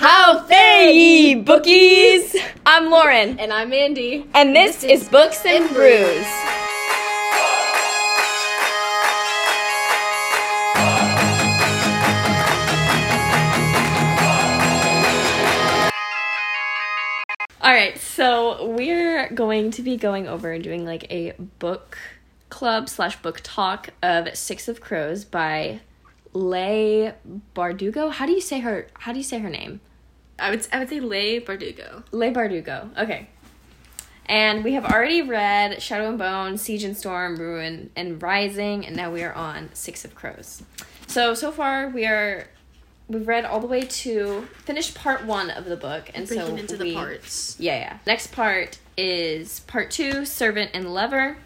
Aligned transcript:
How 0.00 0.40
fare 0.44 0.88
ye, 0.88 1.34
bookies? 1.34 2.34
I'm 2.64 2.88
Lauren, 2.90 3.38
And 3.38 3.52
I'm 3.52 3.68
Mandy. 3.68 4.26
and 4.32 4.56
this, 4.56 4.82
is 4.82 5.06
Books 5.10 5.44
and 5.44 5.68
Brews. 5.74 6.26
All 17.62 17.70
right, 17.76 17.98
so 17.98 18.66
we're 18.70 19.28
going 19.30 19.70
to 19.72 19.82
be 19.82 19.96
going 19.98 20.26
over 20.26 20.50
and 20.50 20.64
doing 20.64 20.86
like 20.86 21.04
a 21.12 21.32
book 21.58 21.98
club 22.48 22.88
slash 22.88 23.20
book 23.20 23.40
talk 23.42 23.90
of 24.02 24.34
Six 24.34 24.66
of 24.66 24.80
Crows 24.80 25.24
by 25.26 25.80
Leigh 26.32 27.12
Bardugo. 27.54 28.10
How 28.10 28.24
do 28.24 28.32
you 28.32 28.40
say 28.40 28.60
her? 28.60 28.86
How 29.00 29.12
do 29.12 29.18
you 29.18 29.24
say 29.24 29.38
her 29.40 29.50
name? 29.50 29.80
I 30.40 30.50
would 30.50 30.66
I 30.72 30.78
would 30.78 30.88
say 30.88 31.00
Leigh 31.00 31.40
Bardugo. 31.40 32.02
Leigh 32.12 32.32
Bardugo. 32.32 32.96
Okay. 32.98 33.28
And 34.26 34.62
we 34.62 34.74
have 34.74 34.84
already 34.84 35.22
read 35.22 35.82
Shadow 35.82 36.08
and 36.08 36.18
Bone, 36.18 36.56
Siege 36.56 36.84
and 36.84 36.96
Storm, 36.96 37.36
Ruin 37.36 37.90
and 37.96 38.22
Rising, 38.22 38.86
and 38.86 38.94
now 38.94 39.10
we 39.10 39.24
are 39.24 39.32
on 39.32 39.70
Six 39.74 40.04
of 40.04 40.14
Crows. 40.14 40.62
So 41.08 41.34
so 41.34 41.50
far 41.50 41.88
we 41.88 42.06
are 42.06 42.48
we've 43.08 43.26
read 43.26 43.44
all 43.44 43.60
the 43.60 43.66
way 43.66 43.82
to 43.82 44.46
finished 44.64 44.94
part 44.94 45.24
one 45.24 45.50
of 45.50 45.64
the 45.64 45.76
book, 45.76 46.10
and 46.14 46.26
Breaking 46.26 46.46
so 46.46 46.56
into 46.56 46.76
we, 46.76 46.90
the 46.90 46.94
parts. 46.94 47.56
Yeah, 47.58 47.76
yeah. 47.76 47.98
Next 48.06 48.28
part 48.28 48.78
is 48.96 49.60
part 49.60 49.90
two, 49.90 50.24
Servant 50.24 50.70
and 50.74 50.94
Lover. 50.94 51.36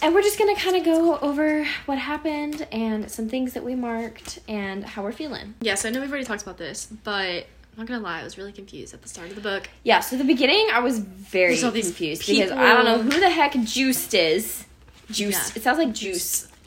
And 0.00 0.14
we're 0.14 0.22
just 0.22 0.38
gonna 0.38 0.54
kind 0.54 0.76
of 0.76 0.84
go 0.84 1.18
over 1.18 1.66
what 1.86 1.98
happened 1.98 2.66
and 2.70 3.10
some 3.10 3.28
things 3.28 3.52
that 3.54 3.64
we 3.64 3.74
marked 3.74 4.38
and 4.48 4.84
how 4.84 5.02
we're 5.02 5.12
feeling. 5.12 5.54
Yes, 5.60 5.84
I 5.84 5.90
know 5.90 6.00
we've 6.00 6.10
already 6.10 6.24
talked 6.24 6.42
about 6.42 6.56
this, 6.56 6.86
but 6.86 7.46
I'm 7.78 7.84
not 7.84 7.88
gonna 7.92 8.02
lie, 8.02 8.20
I 8.22 8.24
was 8.24 8.36
really 8.36 8.50
confused 8.50 8.92
at 8.92 9.02
the 9.02 9.08
start 9.08 9.28
of 9.28 9.36
the 9.36 9.40
book. 9.40 9.70
Yeah, 9.84 10.00
so 10.00 10.16
the 10.16 10.24
beginning 10.24 10.66
I 10.72 10.80
was 10.80 10.98
very 10.98 11.52
There's 11.52 11.62
all 11.62 11.70
these 11.70 11.86
confused 11.86 12.26
because 12.26 12.50
I 12.50 12.72
don't 12.74 12.84
know 12.84 12.98
who 13.02 13.20
the 13.20 13.30
heck 13.30 13.52
Joost 13.62 14.14
is. 14.14 14.64
Joost. 15.12 15.50
Yeah. 15.52 15.52
It 15.56 15.62
sounds 15.62 15.78
like 15.78 15.94
juice. 15.94 16.48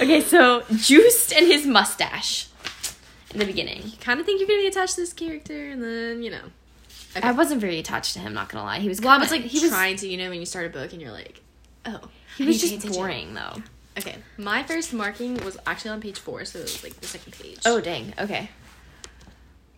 okay, 0.00 0.20
so 0.20 0.62
Joost 0.76 1.32
and 1.32 1.48
his 1.48 1.66
mustache 1.66 2.46
in 3.32 3.40
the 3.40 3.44
beginning. 3.44 3.90
Kind 4.00 4.20
of 4.20 4.26
think 4.26 4.38
you're 4.38 4.46
gonna 4.46 4.60
be 4.60 4.68
attached 4.68 4.94
to 4.94 5.00
this 5.00 5.12
character, 5.12 5.70
and 5.70 5.82
then 5.82 6.22
you 6.22 6.30
know. 6.30 6.42
Okay. 7.16 7.26
I 7.26 7.32
wasn't 7.32 7.60
very 7.60 7.80
attached 7.80 8.12
to 8.12 8.20
him, 8.20 8.32
not 8.32 8.50
gonna 8.50 8.64
lie. 8.64 8.78
He 8.78 8.88
was 8.88 9.00
Well, 9.00 9.10
I 9.10 9.14
kinda- 9.18 9.24
was 9.24 9.32
like 9.32 9.50
he 9.50 9.58
was 9.58 9.70
trying 9.70 9.96
to, 9.96 10.06
you 10.08 10.16
know, 10.16 10.30
when 10.30 10.38
you 10.38 10.46
start 10.46 10.66
a 10.66 10.68
book 10.68 10.92
and 10.92 11.02
you're 11.02 11.10
like, 11.10 11.40
oh, 11.86 12.02
he 12.38 12.44
I 12.44 12.46
was 12.46 12.62
need 12.62 12.68
to 12.68 12.76
pay 12.76 12.82
just 12.86 12.94
boring 12.96 13.34
though. 13.34 13.62
Okay, 13.98 14.14
my 14.38 14.62
first 14.62 14.92
marking 14.92 15.34
was 15.44 15.58
actually 15.66 15.90
on 15.90 16.00
page 16.00 16.20
four, 16.20 16.44
so 16.44 16.60
it 16.60 16.62
was 16.62 16.84
like 16.84 17.00
the 17.00 17.08
second 17.08 17.32
page. 17.32 17.58
Oh 17.64 17.80
dang. 17.80 18.14
Okay. 18.16 18.48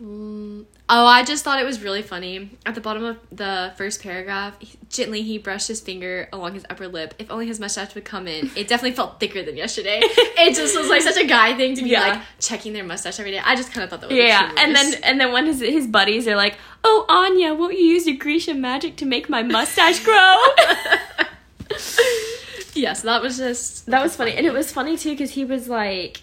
Mm, 0.03 0.65
oh, 0.89 1.07
I 1.07 1.23
just 1.23 1.45
thought 1.45 1.61
it 1.61 1.65
was 1.65 1.81
really 1.81 2.03
funny. 2.03 2.51
At 2.67 2.75
the 2.75 2.81
bottom 2.81 3.05
of 3.05 3.19
the 3.31 3.73
first 3.77 4.03
paragraph, 4.03 4.57
he, 4.59 4.77
gently 4.89 5.23
he 5.23 5.39
brushed 5.39 5.69
his 5.69 5.81
finger 5.81 6.29
along 6.33 6.55
his 6.55 6.65
upper 6.69 6.89
lip. 6.89 7.15
If 7.21 7.31
only 7.31 7.47
his 7.47 7.61
mustache 7.61 7.95
would 7.95 8.05
come 8.05 8.27
in. 8.27 8.51
It 8.57 8.67
definitely 8.67 8.97
felt 8.97 9.21
thicker 9.21 9.45
than 9.45 9.57
yesterday. 9.57 10.01
it 10.03 10.57
just 10.57 10.77
was 10.77 10.89
like 10.89 11.03
such 11.03 11.17
a 11.23 11.27
guy 11.27 11.57
thing 11.57 11.77
to 11.77 11.83
be 11.85 11.91
Yeah. 11.91 12.01
like 12.09 12.23
checking 12.41 12.73
their 12.73 12.83
mustache 12.83 13.21
every 13.21 13.31
day. 13.31 13.39
I 13.45 13.55
just 13.55 13.71
kind 13.73 13.85
of 13.85 13.91
thought 13.91 14.01
that 14.01 14.09
was 14.11 14.19
Yeah, 14.19 14.39
humorous. 14.49 14.61
and 14.61 14.75
then 14.75 14.95
and 15.05 15.21
then 15.21 15.33
when 15.33 15.47
his 15.47 15.61
his 15.61 15.87
buddies 15.87 16.27
are 16.27 16.35
like, 16.37 16.57
"Oh 16.83 17.05
Anya, 17.09 17.55
won't 17.55 17.75
you 17.75 17.85
use 17.85 18.05
your 18.09 18.17
Grisha 18.17 18.55
magic 18.55 18.97
to 18.97 19.07
make 19.07 19.29
my 19.29 19.45
mustache 19.45 20.03
grow?" 20.03 20.37
yes, 22.75 23.03
that 23.03 23.23
was 23.23 23.37
just 23.39 23.87
That 23.87 24.03
was 24.03 24.17
funny. 24.17 24.33
And 24.35 24.47
it 24.47 24.53
was 24.53 24.73
funny 24.73 24.97
too 24.97 25.11
because 25.11 25.31
he 25.31 25.45
was 25.45 25.69
like, 25.69 26.23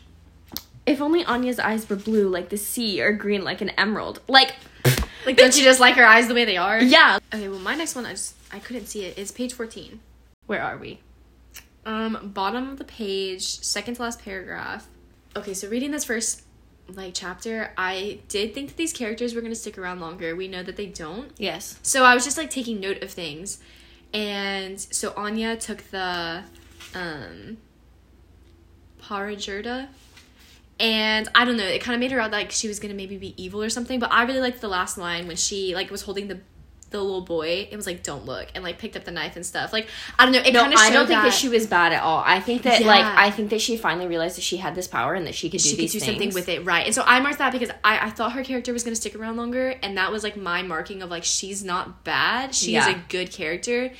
if 0.90 1.02
only 1.02 1.24
Anya's 1.24 1.60
eyes 1.60 1.88
were 1.88 1.96
blue 1.96 2.28
like 2.28 2.50
the 2.50 2.58
sea 2.58 3.02
or 3.02 3.14
green 3.14 3.44
like 3.44 3.62
an 3.62 3.70
emerald. 3.72 4.22
Like, 4.28 4.56
like 5.26 5.38
don't 5.38 5.56
you 5.56 5.64
just 5.64 5.80
like 5.80 5.96
her 5.96 6.06
eyes 6.06 6.28
the 6.28 6.34
way 6.34 6.46
they 6.46 6.58
are? 6.58 6.82
yeah. 6.82 7.20
Okay, 7.34 7.48
well 7.48 7.60
my 7.60 7.76
next 7.76 7.96
one 7.96 8.06
I 8.06 8.12
just 8.12 8.36
I 8.52 8.60
couldn't 8.60 8.88
see 8.88 9.06
it. 9.06 9.18
Is 9.18 9.32
page 9.32 9.54
fourteen. 9.54 10.00
Where 10.48 10.62
are 10.62 10.78
we? 10.78 11.00
Um, 11.86 12.32
bottom 12.34 12.70
of 12.70 12.78
the 12.78 12.84
page, 12.84 13.44
second 13.62 13.96
to 13.96 14.02
last 14.02 14.24
paragraph. 14.24 14.88
Okay, 15.36 15.54
so 15.54 15.68
reading 15.70 15.92
this 15.92 16.04
first 16.04 16.44
like 16.88 17.14
chapter, 17.14 17.72
I 17.78 18.20
did 18.28 18.56
think 18.56 18.70
that 18.70 18.78
these 18.78 18.92
characters 18.92 19.36
were 19.36 19.42
gonna 19.42 19.54
stick 19.54 19.78
around 19.78 20.00
longer. 20.00 20.36
We 20.36 20.48
know 20.48 20.64
that 20.64 20.76
they 20.76 20.88
don't. 20.88 21.32
Yes. 21.38 21.80
So 21.84 22.04
I 22.04 22.16
was 22.16 22.26
just 22.26 22.38
like 22.38 22.50
taking 22.50 22.80
note 22.80 23.04
of 23.04 23.12
things. 23.12 23.60
And 24.12 24.80
so 24.80 25.14
Anya 25.16 25.56
took 25.56 25.84
the 25.92 26.44
um 26.96 27.58
Parajurda. 29.04 29.90
And 30.80 31.28
I 31.36 31.44
don't 31.46 31.58
know, 31.58 31.66
it 31.66 31.82
kind 31.82 31.94
of 31.96 32.00
made 32.00 32.12
her 32.12 32.20
out 32.22 32.32
like 32.32 32.52
she 32.52 32.68
was 32.68 32.80
gonna 32.80 32.94
maybe 32.94 33.18
be 33.18 33.42
evil 33.42 33.62
or 33.62 33.70
something. 33.70 34.00
But 34.00 34.12
I 34.12 34.24
really 34.24 34.40
liked 34.42 34.62
the 34.62 34.70
last 34.70 34.98
line 34.98 35.28
when 35.28 35.36
she 35.36 35.76
like 35.76 35.92
was 35.92 36.04
holding 36.04 36.28
the 36.30 36.40
the 36.92 37.00
little 37.00 37.22
boy. 37.22 37.68
It 37.70 37.76
was 37.76 37.86
like 37.86 38.02
don't 38.02 38.26
look 38.26 38.48
and 38.56 38.64
like 38.64 38.80
picked 38.80 38.96
up 38.96 39.04
the 39.04 39.12
knife 39.12 39.36
and 39.36 39.46
stuff. 39.46 39.72
Like 39.74 39.88
I 40.18 40.24
don't 40.26 40.34
know, 40.34 40.40
it 40.40 40.54
No, 40.54 40.62
kind 40.62 40.74
of 40.74 40.80
I 40.80 40.90
don't 40.90 41.06
think 41.06 41.22
that. 41.22 41.34
she 41.34 41.48
was 41.50 41.68
bad 41.68 41.94
at 41.94 42.02
all. 42.02 42.24
I 42.26 42.40
think 42.40 42.64
that 42.64 42.82
like 42.82 43.04
I 43.06 43.30
think 43.30 43.50
that 43.52 43.62
she 43.62 43.78
finally 43.78 44.08
realized 44.08 44.38
that 44.38 44.42
she 44.42 44.58
had 44.58 44.74
this 44.74 44.88
power 44.88 45.14
and 45.14 45.28
that 45.28 45.36
she 45.36 45.50
could 45.50 45.60
do 45.62 45.70
she 45.70 45.76
could 45.76 45.82
do 45.92 46.00
things. 46.00 46.06
something 46.06 46.34
with 46.34 46.50
it, 46.50 46.66
right? 46.66 46.86
And 46.86 46.96
so 46.96 47.04
I 47.06 47.20
marked 47.20 47.38
that 47.40 47.52
because 47.52 47.70
I, 47.84 48.08
I 48.08 48.10
thought 48.10 48.32
her 48.32 48.44
character 48.44 48.74
was 48.74 48.84
gonna 48.84 48.96
stick 48.96 49.14
around 49.16 49.38
longer, 49.38 49.76
and 49.84 49.98
that 49.98 50.12
was 50.12 50.24
like 50.24 50.36
my 50.38 50.64
marking 50.64 51.04
of 51.04 51.12
like 51.12 51.26
she's 51.26 51.64
not 51.64 52.04
bad, 52.06 52.56
she 52.56 52.76
is 52.76 52.88
a 52.88 53.00
good 53.10 53.32
character, 53.32 53.92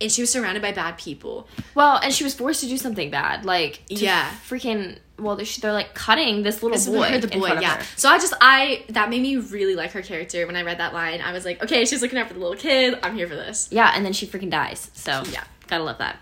and 0.00 0.12
she 0.12 0.20
was 0.22 0.30
surrounded 0.30 0.62
by 0.62 0.70
bad 0.70 0.98
people. 0.98 1.48
Well, 1.74 1.96
and 1.96 2.12
she 2.14 2.22
was 2.22 2.34
forced 2.34 2.60
to 2.60 2.66
do 2.68 2.76
something 2.76 3.10
bad, 3.10 3.44
like 3.44 3.80
Yeah. 3.88 4.30
freaking. 4.48 4.98
Well, 5.18 5.34
they're, 5.36 5.46
they're 5.62 5.72
like 5.72 5.94
cutting 5.94 6.42
this 6.42 6.62
little 6.62 6.76
This 6.76 6.86
boy. 6.86 7.18
the 7.20 7.28
boy, 7.28 7.58
yeah. 7.60 7.82
So 7.96 8.08
I 8.10 8.18
just 8.18 8.34
I 8.40 8.84
that 8.90 9.08
made 9.08 9.22
me 9.22 9.36
really 9.36 9.74
like 9.74 9.92
her 9.92 10.02
character 10.02 10.46
when 10.46 10.56
I 10.56 10.62
read 10.62 10.78
that 10.78 10.92
line. 10.92 11.20
I 11.22 11.32
was 11.32 11.44
like, 11.46 11.62
okay, 11.62 11.84
she's 11.86 12.02
looking 12.02 12.18
out 12.18 12.28
for 12.28 12.34
the 12.34 12.40
little 12.40 12.56
kid. 12.56 12.98
I'm 13.02 13.14
here 13.16 13.26
for 13.26 13.34
this. 13.34 13.68
Yeah, 13.70 13.92
and 13.94 14.04
then 14.04 14.12
she 14.12 14.26
freaking 14.26 14.50
dies. 14.50 14.90
So 14.94 15.22
Yeah. 15.32 15.44
gotta 15.68 15.84
love 15.84 15.98
that. 15.98 16.18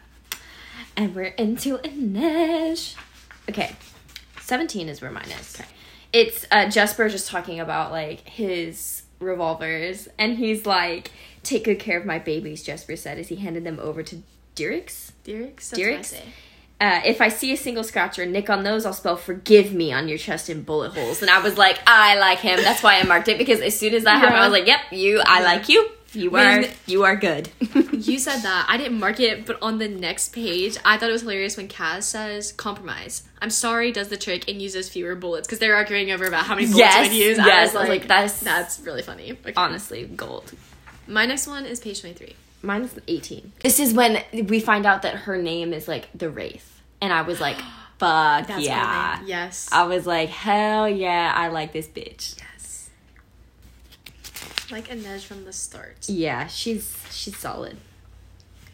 And 0.96 1.12
we're 1.14 1.24
into 1.24 1.78
Inej. 1.78 2.94
Okay, 3.50 3.74
seventeen 4.40 4.88
is 4.88 5.00
where 5.00 5.10
mine 5.10 5.28
is. 5.40 5.56
Okay. 5.58 5.68
It's 6.12 6.46
uh, 6.52 6.68
Jesper 6.70 7.08
just 7.08 7.28
talking 7.28 7.58
about 7.58 7.90
like 7.90 8.20
his 8.28 9.02
revolvers, 9.18 10.08
and 10.18 10.38
he's 10.38 10.64
like, 10.66 11.10
"Take 11.42 11.64
good 11.64 11.80
care 11.80 11.98
of 11.98 12.06
my 12.06 12.20
babies," 12.20 12.62
Jesper 12.62 12.94
said 12.94 13.18
as 13.18 13.28
he 13.28 13.36
handed 13.36 13.64
them 13.64 13.80
over 13.80 14.04
to 14.04 14.22
Dirix. 14.54 15.10
Derek, 15.24 15.56
that's 15.56 16.14
Derek? 16.80 16.92
what 16.94 16.96
I 16.96 17.00
say. 17.00 17.06
Uh, 17.06 17.10
if 17.10 17.20
I 17.20 17.28
see 17.28 17.52
a 17.52 17.56
single 17.56 17.84
scratch 17.84 18.18
or 18.18 18.26
nick 18.26 18.50
on 18.50 18.62
those, 18.62 18.84
I'll 18.86 18.92
spell 18.92 19.16
"forgive 19.16 19.72
me" 19.72 19.92
on 19.92 20.08
your 20.08 20.18
chest 20.18 20.50
in 20.50 20.62
bullet 20.62 20.92
holes. 20.92 21.22
And 21.22 21.30
I 21.30 21.40
was 21.40 21.56
like, 21.56 21.78
I 21.86 22.16
like 22.18 22.38
him. 22.38 22.60
That's 22.62 22.82
why 22.82 22.98
I 22.98 23.02
marked 23.04 23.28
it 23.28 23.38
because 23.38 23.60
as 23.60 23.78
soon 23.78 23.94
as 23.94 24.04
that 24.04 24.18
happened, 24.18 24.36
I 24.38 24.48
was 24.48 24.52
like, 24.52 24.66
Yep, 24.66 24.80
you. 24.92 25.22
I 25.24 25.42
like 25.42 25.68
you. 25.68 25.88
You 26.12 26.30
When- 26.30 26.64
are. 26.64 26.68
You 26.86 27.04
are 27.04 27.16
good. 27.16 27.48
You 27.94 28.18
said 28.18 28.40
that. 28.40 28.66
I 28.68 28.76
didn't 28.76 28.98
mark 29.00 29.18
it, 29.18 29.46
but 29.46 29.56
on 29.62 29.78
the 29.78 29.88
next 29.88 30.32
page, 30.34 30.76
I 30.84 30.98
thought 30.98 31.08
it 31.08 31.12
was 31.12 31.22
hilarious 31.22 31.56
when 31.56 31.68
Kaz 31.68 32.02
says 32.02 32.52
compromise. 32.52 33.22
I'm 33.40 33.48
sorry, 33.50 33.92
does 33.92 34.08
the 34.08 34.16
trick 34.18 34.46
and 34.48 34.60
uses 34.60 34.88
fewer 34.90 35.14
bullets 35.14 35.46
because 35.46 35.58
they're 35.58 35.74
arguing 35.76 36.10
over 36.10 36.26
about 36.26 36.44
how 36.44 36.54
many 36.54 36.66
bullets 36.66 36.78
Yes, 36.80 37.08
to 37.08 37.14
use. 37.14 37.38
yes, 37.38 37.74
I 37.74 37.80
was 37.80 37.88
like, 37.88 38.02
that's- 38.06 38.40
that's 38.40 38.78
really 38.80 39.00
funny. 39.02 39.32
Okay. 39.32 39.54
honestly 39.56 40.04
gold. 40.04 40.52
My 41.06 41.24
next 41.24 41.46
one 41.46 41.64
is 41.66 41.80
page 41.80 42.00
23. 42.00 42.34
Mine's 42.64 42.98
18. 43.06 43.52
This 43.62 43.78
is 43.78 43.92
when 43.94 44.22
we 44.32 44.60
find 44.60 44.86
out 44.86 45.02
that 45.02 45.14
her 45.14 45.36
name 45.36 45.72
is 45.72 45.86
like 45.86 46.08
the 46.14 46.30
Wraith. 46.30 46.80
And 47.00 47.12
I 47.12 47.22
was 47.22 47.40
like, 47.40 47.56
fuck 47.98 48.46
That's 48.46 48.62
yeah. 48.64 49.20
Yes. 49.24 49.68
I 49.72 49.84
was 49.84 50.06
like, 50.06 50.28
hell 50.30 50.88
yeah, 50.88 51.32
I 51.34 51.48
like 51.48 51.72
this 51.72 51.86
bitch. 51.86 52.38
yes. 52.38 52.90
Like 54.70 54.88
Inej 54.88 55.24
from 55.24 55.44
the 55.44 55.52
start. 55.52 56.08
Yeah, 56.08 56.46
she's 56.46 56.96
she's 57.10 57.36
solid. 57.36 57.76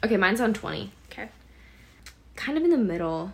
Okay, 0.04 0.16
mine's 0.16 0.40
on 0.40 0.54
20. 0.54 0.92
Okay. 1.10 1.28
Kind 2.36 2.56
of 2.56 2.64
in 2.64 2.70
the 2.70 2.78
middle. 2.78 3.32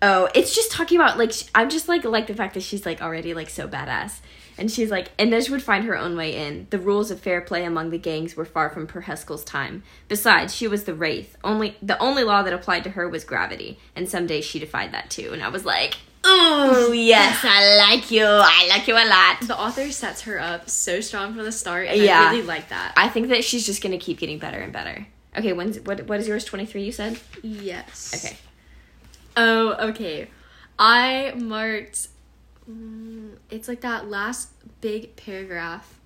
Oh, 0.00 0.28
it's 0.34 0.54
just 0.54 0.70
talking 0.70 0.98
about 0.98 1.18
like 1.18 1.32
I'm 1.54 1.68
just 1.68 1.88
like 1.88 2.04
like 2.04 2.26
the 2.26 2.34
fact 2.34 2.54
that 2.54 2.62
she's 2.62 2.86
like 2.86 3.02
already 3.02 3.34
like 3.34 3.50
so 3.50 3.66
badass. 3.66 4.20
And 4.56 4.70
she's 4.70 4.90
like, 4.90 5.10
and 5.18 5.32
Nej 5.32 5.50
would 5.50 5.62
find 5.62 5.84
her 5.84 5.96
own 5.96 6.16
way 6.16 6.36
in. 6.46 6.68
The 6.70 6.78
rules 6.78 7.10
of 7.10 7.20
fair 7.20 7.40
play 7.40 7.64
among 7.64 7.90
the 7.90 7.98
gangs 7.98 8.36
were 8.36 8.44
far 8.44 8.70
from 8.70 8.86
Per 8.86 9.00
Haskell's 9.02 9.44
time. 9.44 9.82
Besides, 10.08 10.54
she 10.54 10.68
was 10.68 10.84
the 10.84 10.94
wraith. 10.94 11.36
Only 11.42 11.76
the 11.82 11.98
only 11.98 12.22
law 12.24 12.42
that 12.42 12.52
applied 12.52 12.84
to 12.84 12.90
her 12.90 13.08
was 13.08 13.24
gravity, 13.24 13.78
and 13.96 14.08
someday 14.08 14.40
she 14.40 14.58
defied 14.58 14.92
that 14.92 15.10
too. 15.10 15.30
And 15.32 15.42
I 15.42 15.48
was 15.48 15.64
like, 15.64 15.96
oh 16.22 16.92
yes, 16.92 17.40
I 17.42 17.76
like 17.76 18.10
you. 18.10 18.24
I 18.24 18.66
like 18.68 18.86
you 18.86 18.94
a 18.94 19.04
lot. 19.08 19.40
The 19.40 19.58
author 19.58 19.90
sets 19.90 20.22
her 20.22 20.38
up 20.40 20.70
so 20.70 21.00
strong 21.00 21.34
from 21.34 21.44
the 21.44 21.52
start, 21.52 21.88
and 21.88 22.00
Yeah. 22.00 22.20
I 22.28 22.30
really 22.30 22.42
like 22.46 22.68
that. 22.68 22.94
I 22.96 23.08
think 23.08 23.28
that 23.28 23.42
she's 23.44 23.66
just 23.66 23.82
gonna 23.82 23.98
keep 23.98 24.18
getting 24.18 24.38
better 24.38 24.58
and 24.60 24.72
better. 24.72 25.06
Okay, 25.36 25.52
when's 25.52 25.80
what? 25.80 26.06
What 26.06 26.20
is 26.20 26.28
yours? 26.28 26.44
Twenty 26.44 26.64
three. 26.66 26.84
You 26.84 26.92
said. 26.92 27.18
yes. 27.42 28.12
Okay. 28.14 28.36
Oh, 29.36 29.88
okay. 29.90 30.28
I 30.78 31.32
marked. 31.36 32.08
Mm, 32.70 33.36
it's 33.50 33.68
like 33.68 33.80
that 33.82 34.08
last 34.08 34.50
big 34.80 35.16
paragraph. 35.16 35.98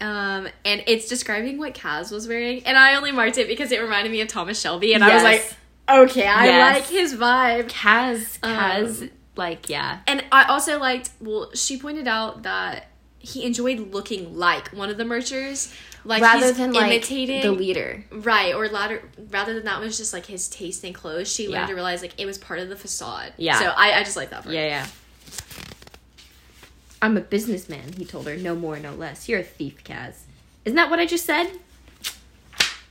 Um, 0.00 0.48
and 0.64 0.82
it's 0.86 1.08
describing 1.08 1.56
what 1.56 1.74
Kaz 1.74 2.10
was 2.10 2.28
wearing, 2.28 2.64
and 2.66 2.76
I 2.76 2.94
only 2.96 3.12
marked 3.12 3.38
it 3.38 3.48
because 3.48 3.72
it 3.72 3.80
reminded 3.80 4.10
me 4.10 4.20
of 4.20 4.28
Thomas 4.28 4.60
Shelby, 4.60 4.92
and 4.92 5.02
I 5.02 5.14
was 5.14 5.22
like, 5.22 5.52
okay, 5.88 6.26
I 6.26 6.44
Yes. 6.46 6.74
like 6.76 6.86
his 6.88 7.14
vibe. 7.14 7.68
Kaz, 7.70 8.38
Kaz, 8.40 9.02
Um, 9.02 9.10
like 9.36 9.68
yeah. 9.68 10.00
And 10.06 10.24
I 10.30 10.44
also 10.44 10.78
liked, 10.78 11.10
well, 11.20 11.50
she 11.54 11.78
pointed 11.78 12.06
out 12.08 12.42
that 12.42 12.88
he 13.18 13.44
enjoyed 13.44 13.92
looking 13.94 14.36
like 14.36 14.68
one 14.68 14.90
of 14.90 14.96
the 14.98 15.04
merchers. 15.04 15.72
Like 16.06 16.20
rather 16.20 16.52
than 16.52 16.74
like 16.74 16.90
imitating 16.92 17.40
the 17.40 17.52
leader. 17.52 18.04
Right, 18.10 18.54
or 18.54 18.68
ladder, 18.68 19.08
rather 19.30 19.54
than 19.54 19.64
that 19.64 19.80
was 19.80 19.96
just 19.96 20.12
like 20.12 20.26
his 20.26 20.48
taste 20.48 20.84
in 20.84 20.92
clothes, 20.92 21.32
she 21.32 21.44
learned 21.44 21.62
Yeah. 21.62 21.66
to 21.68 21.74
realize 21.74 22.02
like 22.02 22.12
it 22.20 22.26
was 22.26 22.36
part 22.36 22.58
of 22.60 22.68
the 22.68 22.76
facade. 22.76 23.32
Yeah. 23.38 23.58
So 23.58 23.66
I, 23.74 24.00
I 24.00 24.04
just 24.04 24.16
like 24.16 24.28
that 24.30 24.42
part. 24.42 24.54
Yeah, 24.54 24.66
yeah. 24.66 24.86
I'm 27.02 27.16
a 27.16 27.20
businessman, 27.20 27.92
he 27.96 28.04
told 28.04 28.26
her. 28.26 28.36
No 28.36 28.54
more, 28.54 28.78
no 28.78 28.94
less. 28.94 29.28
You're 29.28 29.40
a 29.40 29.44
thief, 29.44 29.84
Kaz. 29.84 30.14
Isn't 30.64 30.76
that 30.76 30.88
what 30.90 30.98
I 30.98 31.06
just 31.06 31.26
said? 31.26 31.50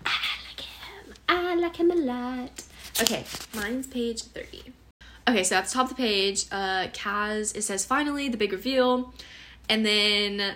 I 0.06 0.16
like 0.48 0.62
him. 0.62 1.14
I 1.28 1.56
like 1.56 1.76
him 1.78 1.92
a 1.92 1.96
lot. 1.96 2.64
Okay, 3.02 3.26
mine's 3.56 3.88
page 3.88 4.22
30. 4.24 4.64
Okay, 5.28 5.44
so 5.44 5.56
at 5.56 5.66
the 5.66 5.72
top 5.72 5.90
of 5.90 5.90
the 5.90 5.96
page, 5.96 6.46
uh, 6.52 6.88
Kaz, 6.94 7.56
it 7.56 7.64
says 7.64 7.86
finally 7.86 8.30
the 8.30 8.38
big 8.38 8.52
reveal. 8.52 9.14
And 9.70 9.86
then 9.86 10.56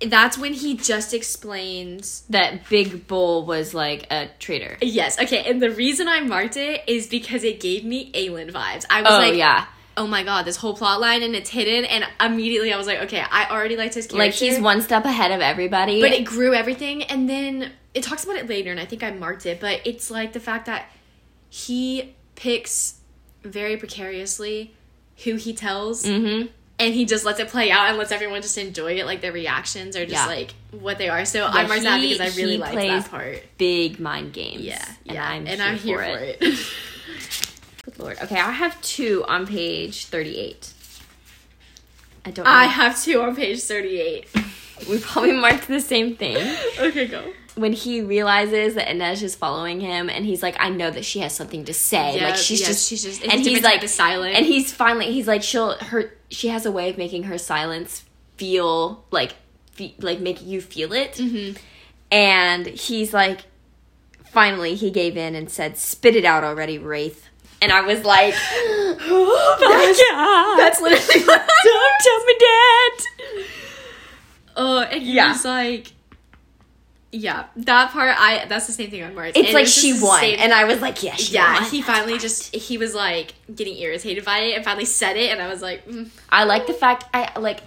that's 0.00 0.36
when 0.36 0.52
he 0.52 0.76
just 0.76 1.14
explains. 1.14 2.22
That 2.28 2.68
Big 2.68 3.06
Bull 3.06 3.46
was 3.46 3.72
like 3.74 4.06
a 4.12 4.28
traitor. 4.38 4.76
Yes, 4.82 5.18
okay, 5.18 5.50
and 5.50 5.62
the 5.62 5.70
reason 5.70 6.06
I 6.08 6.20
marked 6.20 6.56
it 6.56 6.82
is 6.86 7.06
because 7.06 7.42
it 7.42 7.60
gave 7.60 7.84
me 7.84 8.12
Aelin 8.12 8.52
vibes. 8.52 8.84
I 8.90 9.00
was 9.02 9.10
Oh, 9.10 9.18
like, 9.18 9.34
yeah. 9.34 9.66
Oh 9.96 10.06
my 10.06 10.22
god, 10.24 10.44
this 10.44 10.56
whole 10.56 10.74
plot 10.76 11.00
line 11.00 11.22
and 11.22 11.34
it's 11.36 11.50
hidden. 11.50 11.84
And 11.84 12.04
immediately 12.20 12.72
I 12.72 12.76
was 12.76 12.86
like, 12.86 13.00
okay, 13.02 13.22
I 13.30 13.48
already 13.50 13.76
liked 13.76 13.94
his 13.94 14.06
character. 14.06 14.18
Like 14.26 14.32
he's 14.34 14.58
one 14.60 14.80
step 14.82 15.04
ahead 15.04 15.30
of 15.30 15.40
everybody. 15.40 16.00
but 16.00 16.12
it 16.12 16.24
grew 16.24 16.54
everything 16.54 17.02
and 17.04 17.28
then 17.28 17.72
it 17.94 18.02
talks 18.02 18.24
about 18.24 18.34
it 18.36 18.48
later 18.48 18.72
and 18.72 18.80
i 18.80 18.84
think 18.84 19.04
i 19.04 19.12
marked 19.12 19.46
it 19.46 19.60
but 19.60 19.80
it's 19.84 20.10
like 20.10 20.32
the 20.32 20.40
fact 20.40 20.66
that 20.66 20.86
he 21.48 22.12
picks 22.34 22.96
very 23.44 23.76
precariously 23.76 24.74
who 25.22 25.36
he 25.36 25.52
tells 25.54 26.04
mm-hmm. 26.04 26.48
and 26.80 26.94
he 26.94 27.04
just 27.04 27.24
lets 27.24 27.38
it 27.38 27.46
play 27.48 27.70
out 27.70 27.88
and 27.88 27.96
lets 27.96 28.10
everyone 28.10 28.42
just 28.42 28.58
enjoy 28.58 28.94
it 28.98 29.06
like 29.06 29.20
their 29.20 29.30
reactions 29.30 29.94
are 29.96 30.04
just 30.06 30.12
Yeah. 30.24 30.26
like 30.26 30.54
what 30.72 30.98
they 30.98 31.08
are 31.08 31.24
so 31.24 31.46
i 31.46 31.64
marked 31.68 31.84
that 31.84 32.00
he- 32.00 32.14
because 32.14 32.34
i 32.34 32.40
really 32.40 32.56
like 32.56 32.74
that 32.74 33.08
part 33.08 33.42
Big 33.58 34.00
mind 34.00 34.32
games. 34.32 34.62
yeah 34.62 34.84
And 35.06 35.14
yeah 35.14 35.28
I'm 35.28 35.46
and 35.46 35.60
here 35.60 35.68
i'm 35.70 35.76
here 35.78 35.98
for 35.98 36.04
for 36.18 36.46
it. 36.46 36.66
Good 37.94 38.02
lord. 38.02 38.18
Okay, 38.22 38.38
I 38.38 38.50
have 38.50 38.80
two 38.82 39.24
on 39.28 39.46
page 39.46 40.06
38. 40.06 40.72
I 42.26 42.30
don't 42.30 42.44
know. 42.44 42.50
i 42.50 42.64
have 42.64 43.00
two 43.02 43.20
on 43.20 43.36
page 43.36 43.62
38 43.62 44.28
we 44.88 44.98
probably 44.98 45.32
marked 45.32 45.68
the 45.68 45.80
same 45.80 46.16
thing. 46.16 46.36
okay 46.78 47.06
go 47.06 47.22
when 47.56 47.72
he 47.72 48.00
realizes 48.00 48.74
that 48.74 48.88
Inej 48.88 49.22
is 49.22 49.36
following 49.36 49.78
him, 49.78 50.10
and 50.10 50.26
he's 50.26 50.42
like, 50.42 50.56
"I 50.58 50.70
know 50.70 50.90
that 50.90 51.04
she 51.04 51.20
has 51.20 51.32
something 51.32 51.64
to 51.66 51.72
say. 51.72 52.16
Yeah, 52.18 52.24
like 52.30 52.36
she's 52.36 52.60
just, 52.66 52.88
she's 52.88 53.04
just- 53.04 53.22
and 53.22 53.40
he's 53.40 53.62
like 53.62 53.88
silent. 53.88 54.34
and 54.34 54.44
he's 54.44 54.72
finally, 54.72 55.12
he's 55.12 55.28
like, 55.28 55.44
she'll 55.44 55.76
her, 55.78 56.12
she 56.32 56.48
has 56.48 56.66
a 56.66 56.72
way 56.72 56.90
of 56.90 56.98
making 56.98 57.22
her 57.24 57.38
silence 57.38 58.04
feel 58.38 59.04
like, 59.12 59.36
fe- 59.70 59.94
like 60.00 60.18
make 60.18 60.42
you 60.44 60.60
feel 60.60 60.92
it, 60.92 61.12
Mm-hmm. 61.12 61.56
and 62.10 62.66
he's 62.66 63.14
like, 63.14 63.42
finally, 64.24 64.74
he 64.74 64.90
gave 64.90 65.16
in 65.16 65.36
and 65.36 65.48
said, 65.48 65.78
"Spit 65.78 66.16
it 66.16 66.24
out 66.24 66.42
already, 66.42 66.76
Wraith." 66.78 67.28
And 67.64 67.72
I 67.72 67.80
was 67.80 68.04
like, 68.04 68.34
"Oh 68.36 69.56
my 69.60 69.86
god, 70.12 70.58
that's 70.58 70.80
literally 70.80 71.24
what 71.24 71.50
don't 71.64 71.94
tell 72.00 72.24
me 72.26 72.34
that." 72.38 73.04
Oh, 74.56 74.78
and 74.82 75.02
he 75.02 75.14
Yeah. 75.14 75.32
was 75.32 75.44
like, 75.44 75.92
yeah, 77.10 77.44
that 77.56 77.90
part. 77.92 78.14
I 78.18 78.44
that's 78.46 78.66
the 78.66 78.72
same 78.72 78.90
thing 78.90 79.02
on 79.02 79.14
Mars. 79.14 79.32
It's 79.34 79.46
And 79.48 79.54
like 79.54 79.64
just 79.66 79.78
she 79.78 79.92
won, 80.00 80.20
same- 80.20 80.38
and 80.40 80.52
I 80.52 80.64
was 80.64 80.80
like, 80.80 81.02
"Yeah, 81.02 81.14
she 81.14 81.32
yeah, 81.34 81.54
won." 81.60 81.70
he 81.70 81.80
finally 81.80 82.18
just 82.18 82.54
he 82.54 82.76
was 82.76 82.94
like 82.94 83.34
getting 83.54 83.76
irritated 83.78 84.24
by 84.24 84.38
it 84.40 84.56
and 84.56 84.64
finally 84.64 84.84
said 84.84 85.16
it, 85.16 85.30
and 85.30 85.40
I 85.40 85.48
was 85.48 85.62
like, 85.62 85.86
mm, 85.88 86.08
I 86.28 86.44
like 86.44 86.66
the 86.66 86.72
fact 86.74 87.04
I 87.14 87.30
like 87.38 87.60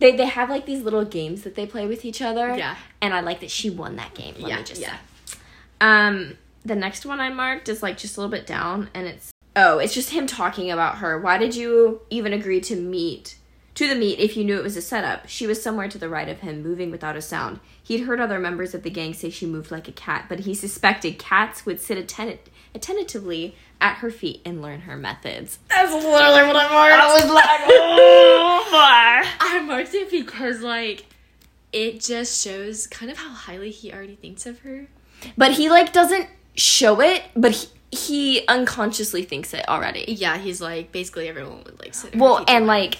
they 0.00 0.16
they 0.16 0.26
have 0.26 0.50
like 0.50 0.66
these 0.66 0.82
little 0.82 1.04
games 1.04 1.42
that 1.42 1.54
they 1.54 1.66
play 1.66 1.86
with 1.86 2.04
each 2.04 2.20
other. 2.20 2.56
Yeah. 2.56 2.76
And 3.00 3.14
I 3.14 3.20
like 3.20 3.40
that 3.40 3.50
she 3.50 3.70
won 3.70 3.96
that 3.96 4.14
game. 4.14 4.34
Let 4.38 4.48
yeah, 4.50 4.56
me 4.58 4.64
just 4.64 4.80
yeah. 4.80 4.96
say. 5.24 5.38
Um 5.80 6.36
the 6.64 6.76
next 6.76 7.06
one 7.06 7.20
I 7.20 7.30
marked 7.30 7.68
is 7.68 7.82
like 7.82 7.96
just 7.96 8.16
a 8.16 8.20
little 8.20 8.30
bit 8.30 8.46
down 8.46 8.90
and 8.94 9.06
it's 9.06 9.30
oh, 9.56 9.78
it's 9.78 9.94
just 9.94 10.10
him 10.10 10.26
talking 10.26 10.70
about 10.70 10.98
her. 10.98 11.18
Why 11.18 11.38
did 11.38 11.54
you 11.54 12.02
even 12.10 12.32
agree 12.32 12.60
to 12.62 12.76
meet 12.76 13.36
to 13.74 13.88
the 13.88 13.94
meet 13.94 14.18
if 14.18 14.36
you 14.36 14.44
knew 14.44 14.58
it 14.58 14.62
was 14.62 14.76
a 14.76 14.82
setup? 14.82 15.28
She 15.28 15.46
was 15.46 15.62
somewhere 15.62 15.88
to 15.88 15.98
the 15.98 16.08
right 16.08 16.28
of 16.28 16.40
him, 16.40 16.62
moving 16.62 16.90
without 16.90 17.16
a 17.16 17.22
sound. 17.22 17.60
He'd 17.82 18.00
heard 18.00 18.20
other 18.20 18.38
members 18.38 18.74
of 18.74 18.82
the 18.82 18.90
gang 18.90 19.14
say 19.14 19.30
she 19.30 19.46
moved 19.46 19.70
like 19.70 19.88
a 19.88 19.92
cat, 19.92 20.26
but 20.28 20.40
he 20.40 20.54
suspected 20.54 21.18
cats 21.18 21.66
would 21.66 21.80
sit 21.80 21.98
atten- 21.98 22.38
attentively 22.74 23.56
at 23.80 23.96
her 23.96 24.10
feet 24.10 24.42
and 24.44 24.60
learn 24.62 24.82
her 24.82 24.96
methods. 24.96 25.58
That's 25.68 25.92
literally 25.92 26.46
what 26.46 26.56
I 26.56 26.68
marked. 26.70 26.94
I 26.94 27.14
was 27.14 27.30
like, 27.32 27.60
oh 27.68 28.68
my. 28.70 29.26
I 29.40 29.60
marked 29.60 29.94
it 29.94 30.10
because 30.10 30.60
like 30.60 31.06
it 31.72 32.00
just 32.00 32.42
shows 32.42 32.86
kind 32.86 33.10
of 33.10 33.18
how 33.18 33.30
highly 33.30 33.70
he 33.70 33.92
already 33.92 34.16
thinks 34.16 34.46
of 34.46 34.60
her. 34.60 34.88
But 35.36 35.52
he 35.52 35.68
like 35.68 35.92
doesn't 35.92 36.28
show 36.60 37.00
it, 37.00 37.22
but 37.34 37.52
he, 37.52 37.68
he 37.90 38.46
unconsciously 38.46 39.22
thinks 39.22 39.54
it 39.54 39.68
already. 39.68 40.04
Yeah, 40.06 40.36
he's 40.36 40.60
like 40.60 40.92
basically 40.92 41.28
everyone 41.28 41.64
would 41.64 41.80
like 41.80 41.94
sit. 41.94 42.14
Well, 42.14 42.44
and 42.46 42.66
like 42.66 42.98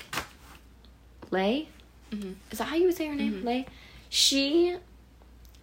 Lay, 1.30 1.68
mm-hmm. 2.10 2.32
is 2.50 2.58
that 2.58 2.64
how 2.64 2.76
you 2.76 2.86
would 2.86 2.96
say 2.96 3.06
her 3.06 3.14
name? 3.14 3.34
Mm-hmm. 3.34 3.46
Lay. 3.46 3.66
She, 4.08 4.76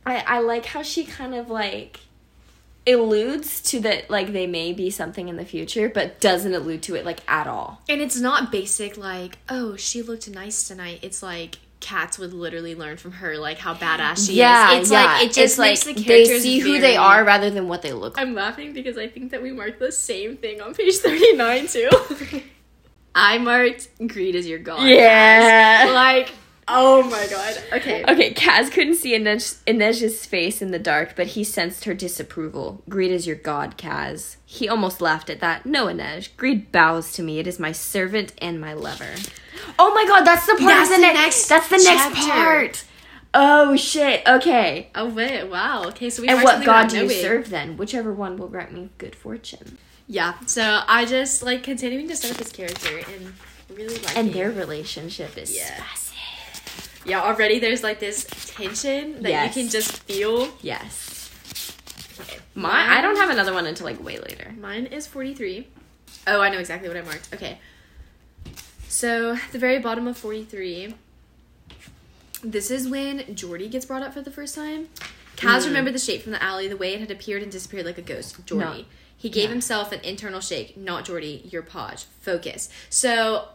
I 0.06 0.24
I 0.26 0.40
like 0.40 0.66
how 0.66 0.82
she 0.82 1.04
kind 1.04 1.36
of 1.36 1.50
like 1.50 2.00
alludes 2.86 3.60
to 3.62 3.82
that 3.82 4.10
like 4.10 4.32
they 4.32 4.48
may 4.48 4.72
be 4.72 4.90
something 4.90 5.28
in 5.28 5.36
the 5.36 5.46
future, 5.46 5.90
but 5.90 6.22
doesn't 6.22 6.54
allude 6.54 6.84
to 6.84 6.96
it 6.96 7.04
like 7.04 7.20
at 7.30 7.48
all. 7.48 7.82
And 7.90 8.00
it's 8.02 8.18
not 8.18 8.52
basic 8.52 8.96
like, 8.96 9.40
oh, 9.50 9.76
she 9.76 10.02
looked 10.02 10.30
nice 10.30 10.68
tonight. 10.68 11.00
It's 11.02 11.22
like 11.22 11.58
cats 11.80 12.18
would 12.18 12.34
literally 12.34 12.76
learn 12.76 12.98
from 12.98 13.12
her 13.14 13.38
like 13.38 13.58
how 13.58 13.74
badass 13.74 14.28
she 14.28 14.36
yeah, 14.36 14.74
is. 14.74 14.82
It's 14.82 14.92
yeah. 14.92 15.04
like 15.04 15.24
it 15.24 15.28
just 15.28 15.38
it's 15.38 15.58
makes 15.58 15.86
like 15.86 15.96
the 15.96 16.04
they 16.04 16.26
see 16.40 16.60
who 16.60 16.70
very- 16.70 16.82
they 16.82 16.96
are 16.96 17.24
rather 17.24 17.50
than 17.50 17.68
what 17.68 17.82
they 17.82 17.94
look 17.94 18.18
like. 18.18 18.26
I'm 18.26 18.34
laughing 18.34 18.74
because 18.74 18.98
I 18.98 19.08
think 19.08 19.32
that 19.32 19.42
we 19.42 19.52
marked 19.52 19.80
the 19.80 19.92
same 19.92 20.38
thing 20.38 20.62
on 20.62 20.74
page 20.74 20.98
39 20.98 21.68
too. 21.68 21.90
I 23.16 23.38
marked 23.40 23.90
greed 24.08 24.36
is 24.36 24.48
your 24.48 24.60
god. 24.60 24.88
Yeah. 24.88 25.92
Like, 25.94 26.32
oh 26.68 27.04
my 27.10 27.28
god. 27.28 27.58
Okay. 27.74 28.04
Okay, 28.08 28.34
Kaz 28.34 28.72
couldn't 28.72 28.96
see 28.96 29.18
Inej- 29.18 29.58
Inej's 29.66 30.26
face 30.26 30.62
in 30.62 30.72
the 30.72 30.80
dark, 30.80 31.16
but 31.16 31.28
he 31.28 31.44
sensed 31.44 31.86
her 31.86 31.94
disapproval. 31.94 32.82
Greed 32.90 33.12
is 33.12 33.26
your 33.28 33.36
god, 33.36 33.78
Kaz. 33.78 34.38
He 34.46 34.68
almost 34.68 35.02
laughed 35.02 35.30
at 35.30 35.40
that. 35.40 35.66
No, 35.66 35.86
Inej. 35.88 36.36
Greed 36.38 36.72
bows 36.72 37.14
to 37.14 37.24
me. 37.24 37.40
It 37.40 37.48
is 37.48 37.60
my 37.60 37.72
servant 37.72 38.34
and 38.40 38.60
my 38.60 38.74
lover. 38.74 39.16
Oh 39.80 39.94
my 39.94 40.06
god, 40.08 40.24
that's 40.26 40.46
the 40.46 40.54
part 40.54 40.64
That's 40.66 40.90
of 40.90 40.96
the, 40.98 41.02
the 41.02 41.14
next, 41.14 41.18
next 41.18 41.50
That's 41.50 41.70
the 41.70 41.78
next 41.78 42.16
chapter. 42.16 42.32
part. 42.32 42.84
Oh 43.34 43.76
shit. 43.76 44.24
Okay. 44.28 44.90
Oh 44.96 45.10
wait, 45.10 45.44
wow. 45.46 45.84
Okay, 45.88 46.10
so 46.10 46.22
we 46.22 46.28
And 46.30 46.42
what 46.44 46.66
god 46.66 46.90
do 46.90 46.98
you 46.98 47.04
knowing. 47.08 47.22
serve 47.22 47.50
then? 47.50 47.78
Whichever 47.78 48.14
one 48.14 48.38
will 48.38 48.48
grant 48.48 48.72
me 48.74 48.90
good 48.98 49.16
fortune. 49.16 49.78
Yeah. 50.08 50.36
So 50.46 50.82
I 50.88 51.06
just 51.06 51.44
like 51.44 51.64
continuing 51.64 52.08
to 52.08 52.16
set 52.16 52.32
up 52.32 52.38
his 52.38 52.52
character 52.52 52.98
and 53.00 53.34
really 53.78 53.98
like 54.00 54.18
And 54.18 54.32
their 54.34 54.50
relationship 54.52 55.38
is 55.38 55.56
Yeah. 55.56 55.66
spicy. 55.76 56.07
Yeah, 57.08 57.22
already 57.22 57.60
there's 57.60 57.84
like 57.84 58.00
this 58.00 58.26
tension 58.48 59.24
that 59.24 59.30
Yes. 59.30 59.56
you 59.56 59.64
can 59.64 59.72
just 59.72 59.92
feel. 60.04 60.50
Yes. 60.62 61.32
My, 62.54 62.98
I 62.98 63.02
don't 63.02 63.16
have 63.18 63.30
another 63.30 63.54
one 63.54 63.66
until 63.68 63.86
like 63.86 64.04
way 64.04 64.18
later. 64.20 64.54
Mine 64.60 64.88
is 64.88 65.08
43. 65.08 65.68
Oh, 66.28 66.42
I 66.42 66.50
know 66.50 66.58
exactly 66.60 66.88
what 66.90 66.98
I 66.98 67.02
marked. 67.04 67.30
Okay. 67.34 67.60
So, 68.90 69.34
at 69.34 69.52
the 69.52 69.60
very 69.60 69.80
bottom 69.80 70.08
of 70.08 70.18
43, 70.18 70.96
this 72.44 72.72
is 72.72 72.88
when 72.88 73.36
Jordy 73.36 73.68
gets 73.70 73.86
brought 73.86 74.02
up 74.02 74.14
for 74.14 74.22
the 74.22 74.32
first 74.32 74.56
time. 74.56 74.90
Kaz 75.36 75.62
Mm. 75.62 75.66
remembered 75.68 75.94
the 75.94 76.00
shape 76.00 76.24
from 76.24 76.32
the 76.32 76.42
alley, 76.44 76.68
the 76.68 76.78
way 76.78 76.94
it 76.96 77.00
had 77.00 77.12
appeared 77.12 77.44
and 77.44 77.52
disappeared 77.52 77.86
like 77.86 77.98
a 77.98 78.02
ghost. 78.02 78.44
Jordy. 78.46 78.66
No. 78.82 78.86
He 79.16 79.30
gave 79.30 79.46
Yeah. 79.46 79.50
himself 79.52 79.92
an 79.92 80.00
internal 80.02 80.42
shake. 80.42 80.76
Not 80.78 81.06
Jordy, 81.06 81.48
your 81.52 81.62
Podge. 81.62 82.06
Focus. 82.22 82.70
So, 82.90 83.50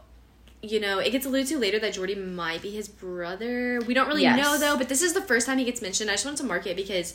you 0.63 0.79
know, 0.81 0.99
it 1.01 1.11
gets 1.11 1.27
alluded 1.27 1.49
to 1.49 1.59
later 1.59 1.79
that 1.81 1.95
Jordy 1.95 2.15
might 2.15 2.63
be 2.63 2.71
his 2.71 2.87
brother. 2.89 3.81
We 3.87 3.95
don't 3.95 4.07
really 4.07 4.23
Yes. 4.23 4.37
know 4.41 4.59
though, 4.59 4.77
but 4.79 4.89
this 4.89 5.03
is 5.03 5.13
the 5.13 5.21
first 5.23 5.47
time 5.47 5.59
he 5.59 5.65
gets 5.65 5.83
mentioned. 5.83 6.09
I 6.09 6.15
just 6.15 6.25
wanted 6.25 6.39
to 6.39 6.45
mark 6.45 6.67
it 6.67 6.77
because 6.77 7.15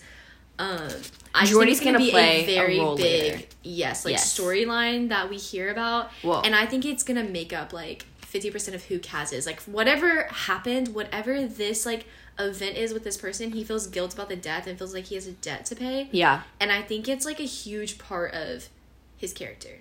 um 0.60 0.90
I 1.36 1.46
Jordy's 1.46 1.80
think 1.80 1.96
gonna, 1.96 1.98
gonna 2.00 2.06
be 2.06 2.12
play 2.12 2.40
a 2.40 2.44
a 2.44 2.56
very 2.56 2.80
role 2.80 2.98
big 2.98 3.34
later. 3.34 3.44
yes, 3.64 4.04
like 4.06 4.14
Yes. 4.14 4.38
storyline 4.38 5.10
that 5.10 5.30
we 5.30 5.38
hear 5.38 5.70
about. 5.72 6.12
Well- 6.24 6.42
and 6.44 6.56
I 6.56 6.66
think 6.66 6.84
it's 6.86 7.04
gonna 7.04 7.24
make 7.24 7.54
up 7.54 7.72
like 7.74 8.06
fifty 8.22 8.52
percent 8.52 8.76
of 8.76 8.84
who 8.86 9.00
Kaz 9.00 9.32
is. 9.32 9.46
Like 9.46 9.62
whatever 9.62 10.24
happened, 10.24 10.90
whatever 10.90 11.46
this 11.48 11.86
like 11.86 12.06
event 12.40 12.76
is 12.76 12.92
with 12.94 13.04
this 13.04 13.18
person, 13.18 13.52
he 13.54 13.64
feels 13.64 13.88
guilt 13.88 14.14
about 14.14 14.30
the 14.30 14.36
death 14.36 14.68
and 14.68 14.78
feels 14.78 14.94
like 14.94 15.06
he 15.06 15.16
has 15.16 15.26
a 15.28 15.32
debt 15.32 15.66
to 15.68 15.76
pay. 15.76 16.10
Yeah. 16.12 16.42
And 16.60 16.72
I 16.72 16.82
think 16.82 17.08
it's 17.08 17.26
like 17.26 17.40
a 17.40 17.44
huge 17.44 17.98
part 17.98 18.34
of 18.34 18.68
his 19.16 19.32
character. 19.34 19.80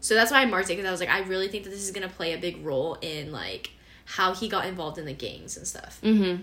So 0.00 0.14
that's 0.14 0.30
why 0.30 0.42
I 0.42 0.46
marked 0.46 0.70
it 0.70 0.76
because 0.76 0.86
I 0.88 0.90
was 0.92 1.00
like, 1.00 1.08
I 1.08 1.20
really 1.20 1.48
think 1.48 1.64
that 1.64 1.70
this 1.70 1.82
is 1.82 1.90
gonna 1.90 2.08
play 2.08 2.32
a 2.32 2.38
big 2.38 2.64
role 2.64 2.94
in 3.00 3.32
like 3.32 3.70
how 4.04 4.32
he 4.34 4.48
got 4.48 4.66
involved 4.66 4.98
in 4.98 5.04
the 5.06 5.12
gangs 5.12 5.56
and 5.56 5.66
stuff. 5.66 6.00
Mm-hmm. 6.02 6.42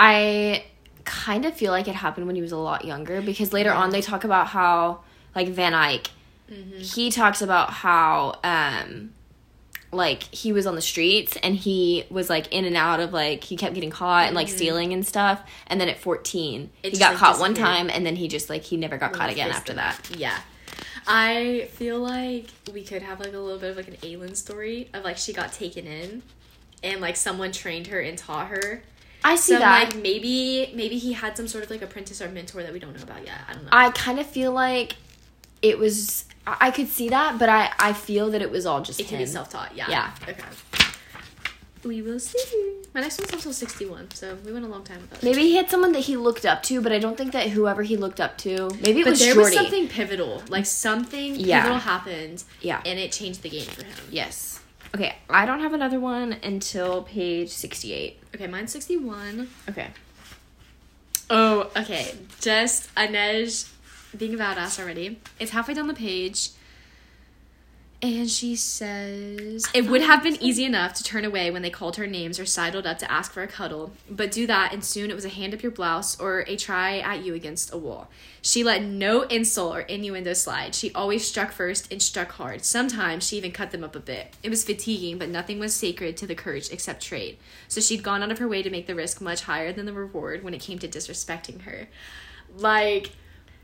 I 0.00 0.64
kind 1.04 1.44
of 1.44 1.54
feel 1.54 1.70
like 1.72 1.88
it 1.88 1.94
happened 1.94 2.26
when 2.26 2.36
he 2.36 2.42
was 2.42 2.52
a 2.52 2.56
lot 2.56 2.84
younger 2.84 3.22
because 3.22 3.52
later 3.52 3.72
on 3.72 3.90
they 3.90 4.00
talk 4.02 4.24
about 4.24 4.48
how 4.48 5.00
like 5.34 5.48
Van 5.48 5.74
Eck 5.74 6.08
Mm-hmm. 6.48 6.78
he 6.78 7.10
talks 7.10 7.42
about 7.42 7.70
how 7.70 8.38
um 8.44 9.10
like 9.90 10.22
he 10.32 10.52
was 10.52 10.64
on 10.64 10.76
the 10.76 10.80
streets 10.80 11.36
and 11.42 11.56
he 11.56 12.04
was 12.08 12.30
like 12.30 12.52
in 12.52 12.64
and 12.64 12.76
out 12.76 13.00
of 13.00 13.12
like 13.12 13.42
he 13.42 13.56
kept 13.56 13.74
getting 13.74 13.90
caught 13.90 14.26
and 14.26 14.36
like 14.36 14.48
stealing 14.48 14.92
and 14.92 15.04
stuff 15.04 15.42
and 15.66 15.80
then 15.80 15.88
at 15.88 15.98
14 15.98 16.60
Mm-hmm. 16.62 16.70
It 16.84 16.92
he 16.92 16.98
got 17.00 17.10
like, 17.10 17.18
caught 17.18 17.40
one 17.40 17.54
time 17.54 17.90
and 17.90 18.06
then 18.06 18.14
he 18.14 18.28
just 18.28 18.48
like 18.48 18.62
he 18.62 18.76
never 18.76 18.96
got 18.96 19.12
caught 19.12 19.28
again 19.30 19.50
after 19.50 19.72
that 19.74 20.08
Yeah. 20.16 20.38
I 21.06 21.68
feel 21.74 21.98
like 22.00 22.46
we 22.72 22.82
could 22.82 23.02
have 23.02 23.20
like 23.20 23.32
a 23.32 23.38
little 23.38 23.58
bit 23.58 23.70
of 23.70 23.76
like 23.76 23.88
an 23.88 23.96
Aelin 23.96 24.36
story 24.36 24.88
of 24.92 25.04
like 25.04 25.16
she 25.16 25.32
got 25.32 25.52
taken 25.52 25.86
in 25.86 26.22
and 26.82 27.00
like 27.00 27.16
someone 27.16 27.52
trained 27.52 27.86
her 27.88 28.00
and 28.00 28.18
taught 28.18 28.48
her. 28.48 28.82
i 29.24 29.36
see 29.36 29.52
So 29.54 29.58
that 29.60 29.94
like 29.94 30.02
maybe 30.02 30.72
maybe 30.74 30.98
he 30.98 31.12
had 31.12 31.36
some 31.36 31.48
sort 31.48 31.64
of 31.64 31.70
like 31.70 31.82
apprentice 31.82 32.20
or 32.20 32.28
mentor 32.28 32.62
that 32.62 32.72
we 32.72 32.78
don't 32.78 32.94
know 32.96 33.02
about 33.02 33.24
yet. 33.24 33.38
I 33.48 33.52
don't 33.54 33.64
know. 33.64 33.70
i 33.72 33.90
kind 33.90 34.18
of 34.18 34.26
feel 34.26 34.52
like 34.52 34.96
it 35.62 35.78
was 35.78 36.24
i 36.46 36.70
could 36.70 36.88
see 36.88 37.08
that 37.08 37.38
but 37.38 37.48
i 37.48 37.72
i 37.80 37.92
feel 37.92 38.30
that 38.30 38.42
it 38.42 38.50
was 38.50 38.66
all 38.66 38.82
just 38.82 39.00
it 39.00 39.08
can 39.08 39.18
be 39.18 39.26
self 39.26 39.48
taught, 39.48 39.74
yeah. 39.76 39.88
Yeah. 39.88 40.10
Okay. 40.28 40.42
We 41.86 42.02
will 42.02 42.18
see. 42.18 42.38
My 42.94 43.00
next 43.02 43.20
one's 43.20 43.32
also 43.34 43.52
sixty 43.52 43.86
one, 43.86 44.10
so 44.10 44.36
we 44.44 44.52
went 44.52 44.64
a 44.64 44.68
long 44.68 44.82
time 44.84 45.00
with 45.02 45.10
that. 45.10 45.22
maybe 45.22 45.42
he 45.42 45.56
had 45.56 45.68
someone 45.70 45.92
that 45.92 46.00
he 46.10 46.16
looked 46.16 46.44
up 46.46 46.62
to 46.64 46.80
but 46.80 46.92
i 46.92 46.98
don't 46.98 47.16
think 47.16 47.32
that 47.32 47.50
whoever 47.50 47.82
he 47.82 47.96
looked 47.96 48.20
up 48.20 48.38
to 48.38 48.70
maybe 48.80 49.00
it 49.00 49.04
But 49.04 49.10
was 49.10 49.20
there 49.20 49.34
Jordy. 49.34 49.50
was 49.50 49.54
something 49.54 49.88
pivotal, 49.88 50.42
like 50.48 50.66
something 50.66 51.34
Yeah. 51.36 51.60
pivotal 51.62 51.78
happened, 51.80 52.44
yeah 52.62 52.80
and 52.86 52.98
it 52.98 53.12
changed 53.12 53.42
the 53.42 53.50
game 53.50 53.66
for 53.66 53.84
him. 53.84 53.96
yes 54.10 54.60
okay 54.94 55.16
i 55.28 55.44
don't 55.44 55.60
have 55.60 55.74
another 55.74 56.00
one 56.00 56.36
until 56.42 57.02
page 57.02 57.50
68 57.50 58.18
Okay, 58.34 58.46
mine's 58.46 58.72
sixty 58.72 58.96
one. 58.96 59.48
okay 59.68 59.88
Oh, 61.28 61.70
okay. 61.76 62.14
Just 62.40 62.94
Inej 62.94 63.68
being 64.16 64.34
a 64.34 64.38
badass 64.38 64.78
already. 64.80 65.18
It's 65.40 65.50
halfway 65.50 65.74
down 65.74 65.88
the 65.88 65.94
page. 65.94 66.50
And 68.02 68.30
she 68.30 68.56
says, 68.56 69.66
It 69.72 69.86
would 69.86 70.02
oh, 70.02 70.06
have 70.06 70.22
been 70.22 70.36
easy 70.42 70.64
enough 70.64 70.92
to 70.94 71.02
turn 71.02 71.24
away 71.24 71.50
when 71.50 71.62
they 71.62 71.70
called 71.70 71.96
her 71.96 72.06
names 72.06 72.38
or 72.38 72.44
sidled 72.44 72.86
up 72.86 72.98
to 72.98 73.10
ask 73.10 73.32
for 73.32 73.42
a 73.42 73.46
cuddle, 73.46 73.90
but 74.10 74.30
do 74.30 74.46
that, 74.46 74.74
and 74.74 74.84
soon 74.84 75.10
it 75.10 75.14
was 75.14 75.24
a 75.24 75.30
hand 75.30 75.54
up 75.54 75.62
your 75.62 75.72
blouse 75.72 76.20
or 76.20 76.40
a 76.46 76.56
try 76.56 76.98
at 76.98 77.24
you 77.24 77.32
against 77.34 77.72
a 77.72 77.78
wall. 77.78 78.08
She 78.42 78.62
let 78.62 78.82
no 78.82 79.22
insult 79.22 79.76
or 79.76 79.80
innuendo 79.80 80.34
slide. 80.34 80.74
She 80.74 80.92
always 80.92 81.26
struck 81.26 81.52
first 81.52 81.90
and 81.90 82.02
struck 82.02 82.32
hard. 82.32 82.64
Sometimes 82.66 83.26
she 83.26 83.38
even 83.38 83.50
cut 83.50 83.70
them 83.70 83.82
up 83.82 83.96
a 83.96 84.00
bit. 84.00 84.36
It 84.42 84.50
was 84.50 84.62
fatiguing, 84.62 85.16
but 85.16 85.30
nothing 85.30 85.58
was 85.58 85.74
sacred 85.74 86.18
to 86.18 86.26
the 86.26 86.34
courage 86.34 86.70
except 86.70 87.02
trade. 87.02 87.38
So 87.66 87.80
she'd 87.80 88.02
gone 88.02 88.22
out 88.22 88.30
of 88.30 88.38
her 88.38 88.48
way 88.48 88.62
to 88.62 88.70
make 88.70 88.86
the 88.86 88.94
risk 88.94 89.22
much 89.22 89.42
higher 89.42 89.72
than 89.72 89.86
the 89.86 89.94
reward 89.94 90.44
when 90.44 90.52
it 90.52 90.60
came 90.60 90.78
to 90.80 90.88
disrespecting 90.88 91.62
her. 91.62 91.88
Like, 92.54 93.12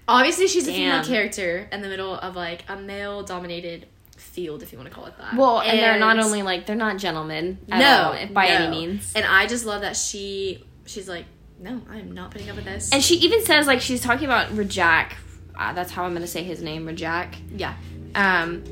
obviously, 0.09 0.49
she's 0.49 0.67
a 0.67 0.73
female 0.73 1.05
character 1.05 1.69
in 1.71 1.83
the 1.83 1.89
middle 1.89 2.15
of 2.15 2.35
like 2.35 2.65
a 2.69 2.77
male 2.77 3.23
dominated 3.23 3.87
field, 4.33 4.63
if 4.63 4.73
you 4.73 4.79
want 4.79 4.89
to 4.91 4.95
call 4.95 5.07
it 5.07 5.17
that. 5.19 5.35
Well, 5.37 5.61
and, 5.61 5.79
they're 5.79 5.99
not 5.99 6.19
only 6.19 6.43
like 6.43 6.67
they're 6.67 6.77
not 6.77 6.99
gentlemen. 6.99 7.59
At 7.71 7.79
no 7.79 8.19
all, 8.21 8.27
by 8.33 8.49
no. 8.49 8.55
any 8.55 8.71
means. 8.71 9.13
And 9.15 9.25
I 9.25 9.47
just 9.47 9.65
love 9.65 9.83
that 9.83 9.97
she 9.97 10.65
she's 10.87 11.09
like, 11.09 11.27
no, 11.61 11.81
I 11.91 11.99
am 11.99 12.13
not 12.13 12.31
putting 12.31 12.51
up 12.51 12.57
with 12.57 12.65
this. 12.65 12.93
And 12.93 13.03
she 13.03 13.17
even 13.17 13.45
says 13.45 13.67
like 13.67 13.81
she's 13.81 14.01
talking 14.01 14.25
about 14.25 14.49
Rajak. 14.49 15.13
Uh, 15.59 15.73
that's 15.75 15.93
how 15.93 16.05
I'm 16.05 16.15
gonna 16.15 16.27
say 16.27 16.43
his 16.43 16.63
name, 16.63 16.87
Rajak. 16.87 17.35
yeah, 17.57 17.75
Um, 18.15 18.65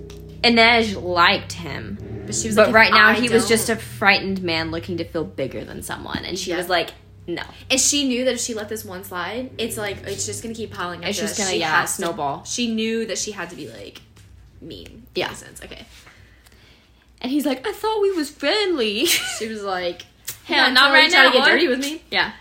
Inej 0.43 1.01
liked 1.01 1.53
him, 1.53 1.99
but 2.27 2.35
she 2.35 2.49
was 2.49 2.57
but 2.57 2.69
like, 2.69 2.75
right 2.75 2.93
now 2.93 3.09
I 3.09 3.15
he 3.15 3.29
was 3.29 3.43
don't- 3.43 3.49
just 3.51 3.69
a 3.69 3.77
frightened 3.77 4.43
man 4.43 4.71
looking 4.71 4.97
to 4.97 5.05
feel 5.05 5.25
bigger 5.25 5.63
than 5.65 5.83
someone, 5.83 6.25
and 6.25 6.39
she 6.39 6.51
Yeah. 6.51 6.57
was 6.57 6.69
like, 6.71 6.91
"No, 7.27 7.43
And 7.71 7.79
she 7.79 8.09
knew 8.09 8.25
that 8.25 8.35
if 8.35 8.41
she 8.41 8.55
let 8.55 8.71
this 8.71 8.83
one 8.85 9.05
slide, 9.05 9.51
it's 9.59 9.77
like 9.77 9.99
it's 10.07 10.25
just 10.25 10.43
gonna 10.43 10.55
keep 10.55 10.73
piling 10.73 11.03
up. 11.05 11.11
It's 11.11 11.19
just 11.21 11.37
gonna, 11.37 11.51
She 11.51 11.59
yeah, 11.59 11.81
has 11.83 11.91
to- 11.97 12.03
snowball. 12.05 12.45
she 12.45 12.73
knew 12.75 13.05
that 13.07 13.19
she 13.19 13.33
had 13.33 13.51
to 13.51 13.57
be 13.57 13.69
like 13.69 14.01
mean. 14.61 15.07
Yeah. 15.15 15.33
sense. 15.33 15.63
Okay. 15.63 15.87
And 17.23 17.31
he's 17.31 17.45
like, 17.45 17.67
"I 17.67 17.73
thought 17.73 18.01
we 18.01 18.13
was 18.13 18.31
friendly." 18.31 19.05
She 19.39 19.47
was 19.49 19.63
like, 19.63 20.03
Yeah, 20.49 20.71
not 20.71 20.93
right 20.93 21.11
trying 21.11 21.25
now, 21.25 21.31
to 21.33 21.39
get 21.39 21.47
dirty 21.47 21.69
with 21.69 21.81
me." 21.81 22.03
Yeah. 22.11 22.33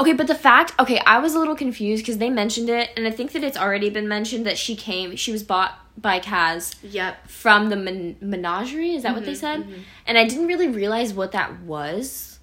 Okay, 0.00 0.12
but 0.12 0.28
the 0.28 0.34
fact, 0.34 0.74
okay, 0.78 1.00
I 1.04 1.18
was 1.18 1.34
a 1.34 1.40
little 1.40 1.56
confused 1.56 2.04
because 2.04 2.18
they 2.18 2.30
mentioned 2.30 2.68
it, 2.68 2.90
and 2.96 3.04
I 3.06 3.10
think 3.10 3.32
that 3.32 3.42
it's 3.42 3.56
already 3.58 3.90
been 3.90 4.06
mentioned 4.06 4.46
that 4.46 4.56
she 4.56 4.76
came, 4.76 5.16
she 5.16 5.32
was 5.32 5.42
bought 5.42 5.76
by 6.00 6.20
Kaz 6.20 6.76
Yep. 6.82 7.28
from 7.28 7.68
the 7.68 7.74
men- 7.74 8.16
menagerie. 8.20 8.94
Is 8.94 9.02
that 9.02 9.14
what 9.16 9.24
they 9.24 9.32
mm-hmm, 9.32 9.40
said? 9.40 9.60
Mm-hmm. 9.62 9.80
And 10.06 10.16
I 10.16 10.24
didn't 10.24 10.46
really 10.46 10.68
realize 10.68 11.12
what 11.12 11.32
that 11.32 11.62
was, 11.62 12.38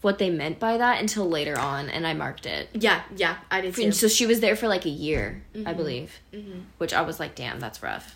what 0.00 0.18
they 0.18 0.30
meant 0.30 0.60
by 0.60 0.76
that 0.76 1.00
until 1.00 1.28
later 1.28 1.58
on, 1.58 1.88
and 1.88 2.06
I 2.06 2.14
marked 2.14 2.46
it. 2.46 2.68
Yeah. 2.72 3.02
Yeah. 3.16 3.38
I 3.50 3.62
did 3.62 3.74
too. 3.74 3.82
And 3.82 3.96
so 3.96 4.06
she 4.06 4.24
was 4.24 4.38
there 4.38 4.54
for 4.54 4.68
like 4.68 4.86
a 4.86 4.90
year, 4.90 5.42
I 5.54 5.58
mm-hmm. 5.58 5.76
believe, 5.76 6.20
Mhm. 6.32 6.62
which 6.78 6.92
I 6.94 7.02
was 7.02 7.18
like, 7.18 7.34
damn, 7.34 7.58
that's 7.58 7.82
rough. 7.82 8.14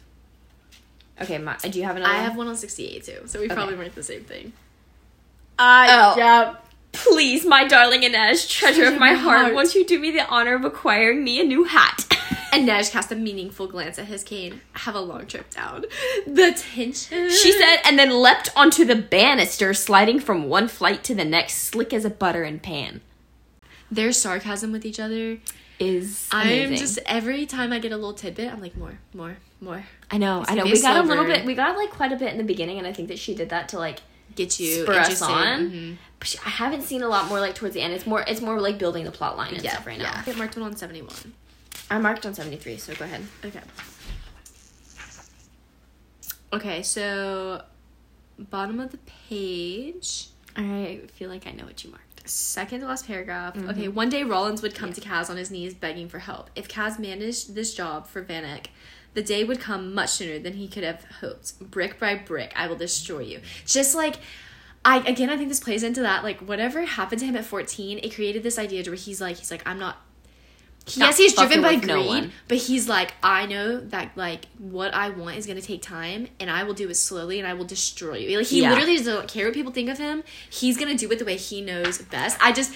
Okay, 1.20 1.38
my, 1.38 1.56
do 1.56 1.78
you 1.78 1.84
have 1.84 1.96
another? 1.96 2.12
I 2.12 2.16
one? 2.16 2.24
have 2.24 2.36
one 2.36 2.48
on 2.48 2.56
sixty-eight 2.56 3.04
too, 3.04 3.22
so 3.26 3.38
we 3.40 3.46
Okay. 3.46 3.54
probably 3.54 3.74
weren't 3.76 3.94
the 3.94 4.02
same 4.02 4.24
thing. 4.24 4.52
I 5.58 5.88
oh. 5.90 6.14
yeah. 6.18 6.54
Please, 6.92 7.44
my 7.44 7.66
darling 7.66 8.02
Inej, 8.02 8.48
treasure 8.50 8.86
of 8.86 8.98
my 8.98 9.12
heart, 9.12 9.54
won't 9.54 9.74
you 9.74 9.84
do 9.84 9.98
me 9.98 10.10
the 10.10 10.26
honor 10.28 10.54
of 10.54 10.64
acquiring 10.64 11.22
me 11.22 11.38
a 11.40 11.44
new 11.44 11.64
hat? 11.64 12.06
Inej 12.52 12.90
cast 12.90 13.12
a 13.12 13.14
meaningful 13.14 13.66
glance 13.66 13.98
at 13.98 14.06
his 14.06 14.22
cane. 14.24 14.62
Have 14.72 14.94
a 14.94 15.00
long 15.00 15.26
trip 15.26 15.50
down. 15.50 15.84
The 16.26 16.52
tension. 16.56 17.28
She 17.28 17.52
said, 17.52 17.78
and 17.84 17.98
then 17.98 18.10
leapt 18.10 18.48
onto 18.56 18.86
the 18.86 18.96
banister, 18.96 19.74
sliding 19.74 20.20
from 20.20 20.48
one 20.48 20.68
flight 20.68 21.04
to 21.04 21.14
the 21.14 21.24
next, 21.24 21.56
slick 21.56 21.92
as 21.92 22.06
a 22.06 22.10
butter 22.10 22.44
and 22.44 22.62
pan. 22.62 23.02
Their 23.90 24.12
sarcasm 24.12 24.72
with 24.72 24.84
each 24.84 25.00
other. 25.00 25.38
Is 25.78 26.26
amazing. 26.32 26.72
I'm 26.72 26.76
just 26.78 26.98
every 27.04 27.44
time 27.44 27.70
I 27.72 27.78
get 27.78 27.92
a 27.92 27.96
little 27.96 28.14
tidbit, 28.14 28.50
I'm 28.50 28.62
like 28.62 28.76
more, 28.78 28.98
more, 29.12 29.36
more. 29.60 29.84
I 30.10 30.16
know, 30.16 30.40
It's 30.40 30.50
I 30.50 30.54
know. 30.54 30.64
We 30.64 30.80
got 30.80 30.96
a 30.96 31.02
little 31.06 31.24
bit. 31.24 31.44
We 31.44 31.54
got 31.54 31.76
like 31.76 31.90
quite 31.90 32.12
a 32.12 32.16
bit 32.16 32.32
in 32.32 32.38
the 32.38 32.44
beginning, 32.44 32.78
and 32.78 32.86
I 32.86 32.92
think 32.94 33.08
that 33.08 33.18
she 33.18 33.34
did 33.34 33.50
that 33.50 33.68
to 33.70 33.78
like 33.78 34.00
Get 34.34 34.58
you 34.58 34.82
spur 34.82 34.94
us 34.94 35.22
on. 35.22 35.70
Mhm. 35.70 35.96
But 36.18 36.28
she, 36.28 36.38
I 36.44 36.48
haven't 36.48 36.82
seen 36.82 37.02
a 37.02 37.08
lot 37.08 37.28
more 37.28 37.40
like 37.40 37.54
towards 37.54 37.74
the 37.74 37.80
end. 37.82 37.92
It's 37.92 38.06
more. 38.06 38.24
It's 38.26 38.40
more 38.40 38.58
like 38.60 38.78
building 38.78 39.04
the 39.04 39.10
plot 39.12 39.36
line 39.36 39.54
and 39.54 39.62
Yeah, 39.62 39.72
stuff 39.72 39.86
right 39.86 39.98
now. 39.98 40.04
yeah. 40.04 40.24
Get 40.24 40.36
marked 40.38 40.56
one 40.56 40.64
on 40.66 40.76
seventy 40.76 41.02
one. 41.02 41.34
I 41.90 41.98
marked 41.98 42.24
on 42.26 42.32
seventy 42.34 42.56
three, 42.56 42.76
so 42.78 42.94
go 42.94 43.04
ahead. 43.04 43.22
Okay. 43.44 43.60
Okay, 46.52 46.82
so 46.82 47.62
bottom 48.38 48.80
of 48.80 48.90
the 48.92 48.98
page, 49.28 50.28
I 50.56 51.00
feel 51.14 51.28
like 51.28 51.46
I 51.46 51.50
know 51.52 51.64
what 51.66 51.82
you 51.84 51.90
marked. 51.90 52.04
Second 52.26 52.80
to 52.80 52.86
last 52.86 53.06
paragraph. 53.06 53.54
Mm-hmm. 53.54 53.70
Okay, 53.70 53.88
one 53.88 54.08
day 54.08 54.22
Rollins 54.22 54.62
would 54.62 54.74
come 54.74 54.92
to 54.92 55.00
Kaz 55.00 55.30
on 55.30 55.36
his 55.36 55.50
knees 55.50 55.74
begging 55.74 56.08
for 56.08 56.18
help. 56.18 56.50
If 56.54 56.68
Kaz 56.68 56.98
managed 56.98 57.54
this 57.54 57.74
job 57.74 58.06
for 58.06 58.22
Van 58.22 58.44
Eck, 58.44 58.70
the 59.14 59.22
day 59.22 59.44
would 59.44 59.60
come 59.60 59.94
much 59.94 60.10
sooner 60.10 60.38
than 60.38 60.54
he 60.54 60.68
could 60.68 60.84
have 60.84 61.04
hoped. 61.20 61.58
Brick 61.70 61.98
by 61.98 62.14
brick, 62.14 62.52
I 62.54 62.66
will 62.66 62.76
destroy 62.76 63.20
you. 63.20 63.40
Just 63.64 63.94
like 63.94 64.16
I 64.84 64.98
again 64.98 65.30
I 65.30 65.36
think 65.36 65.48
this 65.48 65.60
plays 65.60 65.82
into 65.82 66.02
that 66.02 66.22
like 66.22 66.40
whatever 66.40 66.82
happened 66.84 67.20
to 67.20 67.26
him 67.26 67.36
at 67.36 67.44
14, 67.44 67.98
it 68.02 68.14
created 68.14 68.42
this 68.42 68.58
idea 68.58 68.82
to 68.82 68.90
where 68.90 68.96
he's 68.96 69.20
like 69.20 69.36
he's 69.36 69.50
like 69.50 69.62
I'm 69.66 69.78
Not 69.78 69.96
yes, 70.94 71.16
he's 71.16 71.34
driven 71.34 71.62
by 71.62 71.74
with 71.76 71.84
no 71.84 72.06
greed, 72.08 72.30
but 72.48 72.58
he's 72.58 72.88
like, 72.88 73.12
I 73.22 73.46
know 73.46 73.80
that 73.80 74.12
like 74.16 74.46
what 74.58 74.94
I 74.94 75.10
want 75.10 75.36
is 75.36 75.46
gonna 75.46 75.60
take 75.60 75.82
time, 75.82 76.28
and 76.40 76.50
I 76.50 76.62
will 76.64 76.74
do 76.74 76.88
it 76.88 76.94
slowly, 76.94 77.38
and 77.38 77.46
I 77.48 77.54
will 77.54 77.64
destroy 77.64 78.16
you. 78.18 78.38
Like 78.38 78.46
he 78.46 78.62
Yeah. 78.62 78.70
literally 78.70 78.96
doesn't 78.96 79.28
care 79.28 79.46
what 79.46 79.54
people 79.54 79.72
think 79.72 79.88
of 79.90 79.98
him. 79.98 80.22
He's 80.50 80.76
gonna 80.76 80.94
do 80.96 81.10
it 81.10 81.18
the 81.18 81.24
way 81.24 81.36
he 81.36 81.60
knows 81.60 81.98
best. 81.98 82.38
I 82.40 82.52
just, 82.52 82.72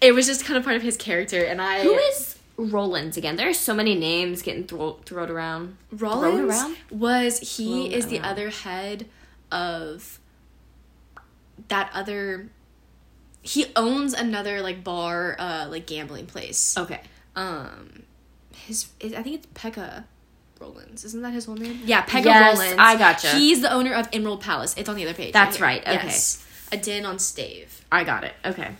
it 0.00 0.12
was 0.12 0.26
just 0.26 0.44
kind 0.44 0.58
of 0.58 0.64
part 0.64 0.76
of 0.76 0.82
his 0.82 0.96
character, 0.96 1.42
and 1.44 1.60
I 1.62 1.82
Who 1.82 1.94
is 1.94 2.38
Rollins 2.58 3.16
again? 3.16 3.36
There 3.36 3.48
are 3.48 3.54
so 3.54 3.74
many 3.74 3.94
names 3.94 4.42
getting 4.42 4.64
thro- 4.64 4.98
thrown 5.04 5.30
around. 5.30 5.76
Rollins 5.92 6.40
around? 6.40 6.76
was 6.90 7.56
he 7.56 7.88
Thrown 7.88 7.92
is 7.92 8.06
the 8.06 8.20
other 8.20 8.50
head 8.50 9.06
of 9.50 10.18
that 11.68 11.90
other. 11.94 12.48
He 13.42 13.66
owns 13.76 14.12
another 14.12 14.60
like 14.60 14.82
bar, 14.82 15.36
uh, 15.38 15.66
like 15.70 15.86
gambling 15.86 16.26
place. 16.26 16.76
Okay. 16.76 17.00
Um 17.36 18.02
his 18.54 18.88
is, 19.00 19.14
I 19.14 19.22
think 19.22 19.36
it's 19.36 19.46
Pekka 19.54 20.04
Rollins. 20.60 21.04
Isn't 21.04 21.22
that 21.22 21.32
his 21.32 21.44
whole 21.44 21.54
name? 21.56 21.80
Yeah, 21.84 22.04
Pekka 22.04 22.24
Yes, 22.24 22.58
Rollins. 22.58 22.78
I 22.78 22.96
gotcha. 22.96 23.28
He's 23.28 23.60
the 23.62 23.72
owner 23.72 23.92
of 23.94 24.08
Emerald 24.12 24.40
Palace. 24.40 24.74
It's 24.76 24.88
on 24.88 24.96
the 24.96 25.04
other 25.04 25.14
page. 25.14 25.32
That's 25.32 25.56
here. 25.56 25.66
right, 25.66 25.82
okay. 25.82 26.06
Yes. 26.06 26.44
A 26.72 26.76
den 26.76 27.06
on 27.06 27.18
stave. 27.18 27.84
I 27.92 28.02
got 28.04 28.24
it. 28.24 28.34
Okay. 28.44 28.70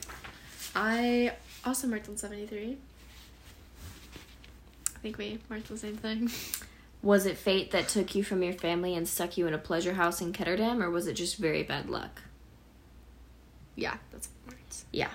I 0.75 1.33
also 1.65 1.87
marked 1.87 2.09
on 2.09 2.17
73. 2.17 2.77
I 4.95 4.99
think 4.99 5.19
we 5.19 5.39
marked 5.49 5.69
the 5.69 5.79
same 5.79 5.97
thing. 5.97 6.31
Was 7.03 7.27
it 7.27 7.37
fate 7.37 7.71
that 7.71 7.89
took 7.89 8.15
you 8.15 8.25
from 8.25 8.43
your 8.43 8.55
family 8.55 8.97
and 8.97 9.07
stuck 9.07 9.37
you 9.37 9.47
in 9.47 9.55
a 9.55 9.59
pleasure 9.59 9.95
house 9.95 10.21
in 10.21 10.33
Ketterdam, 10.33 10.83
or 10.83 10.91
was 10.91 11.07
it 11.07 11.13
just 11.13 11.37
very 11.37 11.63
bad 11.63 11.89
luck? 11.89 12.23
Yeah, 13.77 13.99
that's 14.11 14.29
marked. 14.47 14.85
Yeah. 14.91 15.11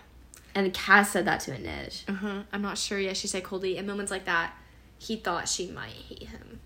And 0.54 0.74
Kaz 0.74 1.08
said 1.08 1.26
that 1.26 1.40
to 1.42 1.52
Inej. 1.52 2.04
Uh-huh. 2.10 2.44
I'm 2.52 2.62
not 2.62 2.78
sure. 2.78 3.00
Yeah, 3.00 3.14
she 3.14 3.28
said 3.28 3.44
coldly. 3.44 3.78
In 3.78 3.86
moments 3.86 4.12
like 4.12 4.26
that, 4.26 4.54
he 4.98 5.16
thought 5.16 5.48
she 5.48 5.68
might 5.72 5.92
hate 5.92 6.24
him. 6.30 6.60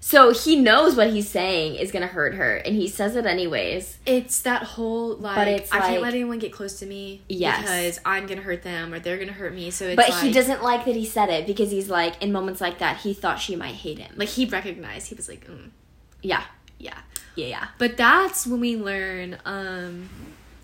So 0.00 0.34
he 0.34 0.56
knows 0.56 0.96
what 0.96 1.10
he's 1.14 1.28
saying 1.30 1.76
is 1.76 1.90
gonna 1.90 2.06
hurt 2.06 2.34
her, 2.34 2.56
and 2.56 2.76
he 2.76 2.88
says 2.88 3.16
it 3.16 3.24
anyways. 3.24 3.96
It's 4.04 4.42
that 4.42 4.62
whole 4.62 5.16
like 5.16 5.34
But 5.34 5.48
it's 5.48 5.72
I 5.72 5.78
like- 5.78 5.88
can't 5.88 6.02
let 6.02 6.12
anyone 6.12 6.38
get 6.38 6.52
close 6.52 6.78
to 6.80 6.86
me 6.86 7.22
Yes. 7.26 7.62
because 7.62 8.00
I'm 8.04 8.26
gonna 8.26 8.42
hurt 8.42 8.62
them 8.62 8.92
or 8.92 8.98
they're 8.98 9.16
gonna 9.16 9.32
hurt 9.32 9.54
me. 9.54 9.70
So 9.70 9.86
it's 9.86 9.96
But 9.96 10.10
like, 10.10 10.22
he 10.22 10.30
doesn't 10.30 10.62
like 10.62 10.84
that 10.84 10.94
he 10.94 11.06
said 11.06 11.30
it 11.30 11.46
because 11.46 11.70
he's 11.70 11.88
like, 11.88 12.22
in 12.22 12.32
moments 12.32 12.60
like 12.60 12.80
that, 12.80 12.98
he 12.98 13.14
thought 13.14 13.40
she 13.40 13.56
might 13.56 13.76
hate 13.76 13.98
him. 13.98 14.12
like 14.16 14.28
he 14.28 14.44
recognized 14.44 15.08
he 15.08 15.14
was 15.14 15.26
like 15.26 15.46
mm, 15.46 15.70
yeah. 16.20 16.44
yeah 16.78 16.98
Yeah, 17.34 17.46
yeah. 17.46 17.66
But 17.78 17.96
that's 17.96 18.46
when 18.46 18.60
we 18.60 18.76
learn. 18.76 19.38
Um, 19.46 20.10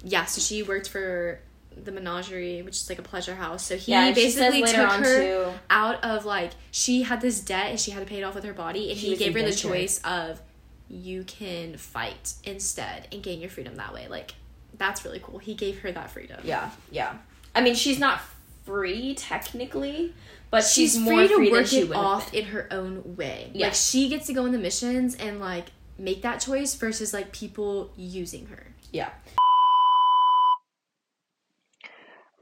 yeah, 0.04 0.26
so 0.26 0.42
she 0.42 0.62
worked 0.62 0.88
for 0.90 1.40
the 1.84 1.92
menagerie, 1.92 2.62
which 2.62 2.76
is 2.76 2.88
like 2.88 2.98
a 2.98 3.02
pleasure 3.02 3.34
house. 3.34 3.64
So 3.66 3.76
he 3.76 3.92
Yeah, 3.92 4.06
and 4.06 4.16
she 4.16 4.30
says 4.30 4.52
basically 4.52 4.72
took 4.72 4.90
her 4.90 5.20
too- 5.50 5.52
out 5.70 6.02
of 6.04 6.24
like 6.24 6.52
she 6.70 7.02
had 7.02 7.20
this 7.20 7.40
debt 7.40 7.70
and 7.70 7.80
she 7.80 7.90
had 7.90 8.00
to 8.00 8.06
pay 8.06 8.18
it 8.20 8.22
off 8.22 8.34
with 8.34 8.44
her 8.44 8.52
body, 8.52 8.90
and 8.90 8.98
She 8.98 9.08
he 9.10 9.16
gave 9.16 9.34
her 9.34 9.42
the 9.42 9.52
choice 9.54 10.00
of 10.04 10.40
you 10.88 11.22
can 11.24 11.76
fight 11.76 12.34
instead 12.44 13.06
and 13.12 13.22
gain 13.22 13.40
your 13.40 13.50
freedom 13.50 13.76
that 13.76 13.94
way. 13.94 14.08
Like 14.08 14.34
that's 14.76 15.04
really 15.04 15.20
cool. 15.22 15.38
He 15.38 15.54
gave 15.54 15.80
her 15.80 15.92
that 15.92 16.10
freedom. 16.10 16.40
Yeah, 16.44 16.70
yeah. 16.90 17.16
I 17.54 17.60
mean, 17.60 17.74
she's 17.74 17.98
not 17.98 18.20
free 18.64 19.14
technically, 19.14 20.14
but 20.50 20.62
she's, 20.64 20.92
she's 20.94 20.98
more 21.00 21.14
free 21.14 21.28
to 21.28 21.34
free 21.36 21.50
work 21.50 21.66
she 21.66 21.80
it 21.80 21.92
off 21.92 22.32
in 22.34 22.46
her 22.46 22.66
own 22.70 23.16
way. 23.16 23.50
Yeah. 23.54 23.66
Like 23.66 23.74
she 23.74 24.08
gets 24.08 24.26
to 24.28 24.32
go 24.32 24.44
on 24.44 24.52
the 24.52 24.58
missions 24.58 25.14
and 25.16 25.40
like 25.40 25.66
make 25.98 26.22
that 26.22 26.38
choice 26.40 26.74
versus 26.74 27.12
like 27.12 27.32
people 27.32 27.92
using 27.96 28.46
her. 28.46 28.66
Yeah. 28.92 29.10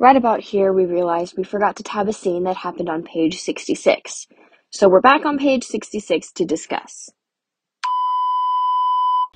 Right 0.01 0.15
about 0.15 0.39
here, 0.39 0.73
we 0.73 0.87
realized 0.87 1.37
we 1.37 1.43
forgot 1.43 1.75
to 1.77 1.83
tab 1.83 2.09
a 2.09 2.13
scene 2.13 2.45
that 2.45 2.59
happened 2.59 2.89
on 2.89 3.03
page 3.03 3.41
66. 3.41 4.29
So 4.71 4.89
we're 4.89 5.01
back 5.01 5.27
on 5.27 5.39
page 5.39 5.65
66 5.65 6.31
to 6.33 6.45
discuss. 6.45 7.11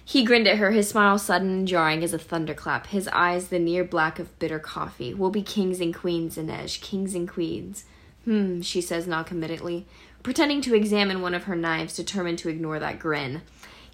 He 0.04 0.23
grinned 0.23 0.47
at 0.47 0.59
her, 0.59 0.71
his 0.71 0.88
smile 0.88 1.19
sudden 1.19 1.50
and 1.50 1.69
jarring 1.69 2.04
as 2.04 2.14
a 2.14 2.19
thunderclap, 2.19 2.87
his 2.87 3.09
eyes 3.09 3.49
the 3.49 3.59
near 3.59 3.83
black 3.83 4.21
of 4.21 4.38
bitter 4.38 4.61
coffee. 4.61 5.12
We'll 5.12 5.31
be 5.31 5.42
kings 5.42 5.81
and 5.81 5.92
queens, 5.92 6.37
Inej, 6.37 6.81
kings 6.81 7.16
and 7.16 7.28
queens. 7.28 7.85
Hmm, 8.25 8.61
she 8.61 8.81
says 8.81 9.09
noncommittally, 9.09 9.87
pretending 10.23 10.61
to 10.61 10.76
examine 10.76 11.23
one 11.23 11.35
of 11.35 11.45
her 11.45 11.57
knives, 11.57 11.97
determined 11.97 12.38
to 12.38 12.49
ignore 12.49 12.78
that 12.78 13.00
grin. 13.00 13.42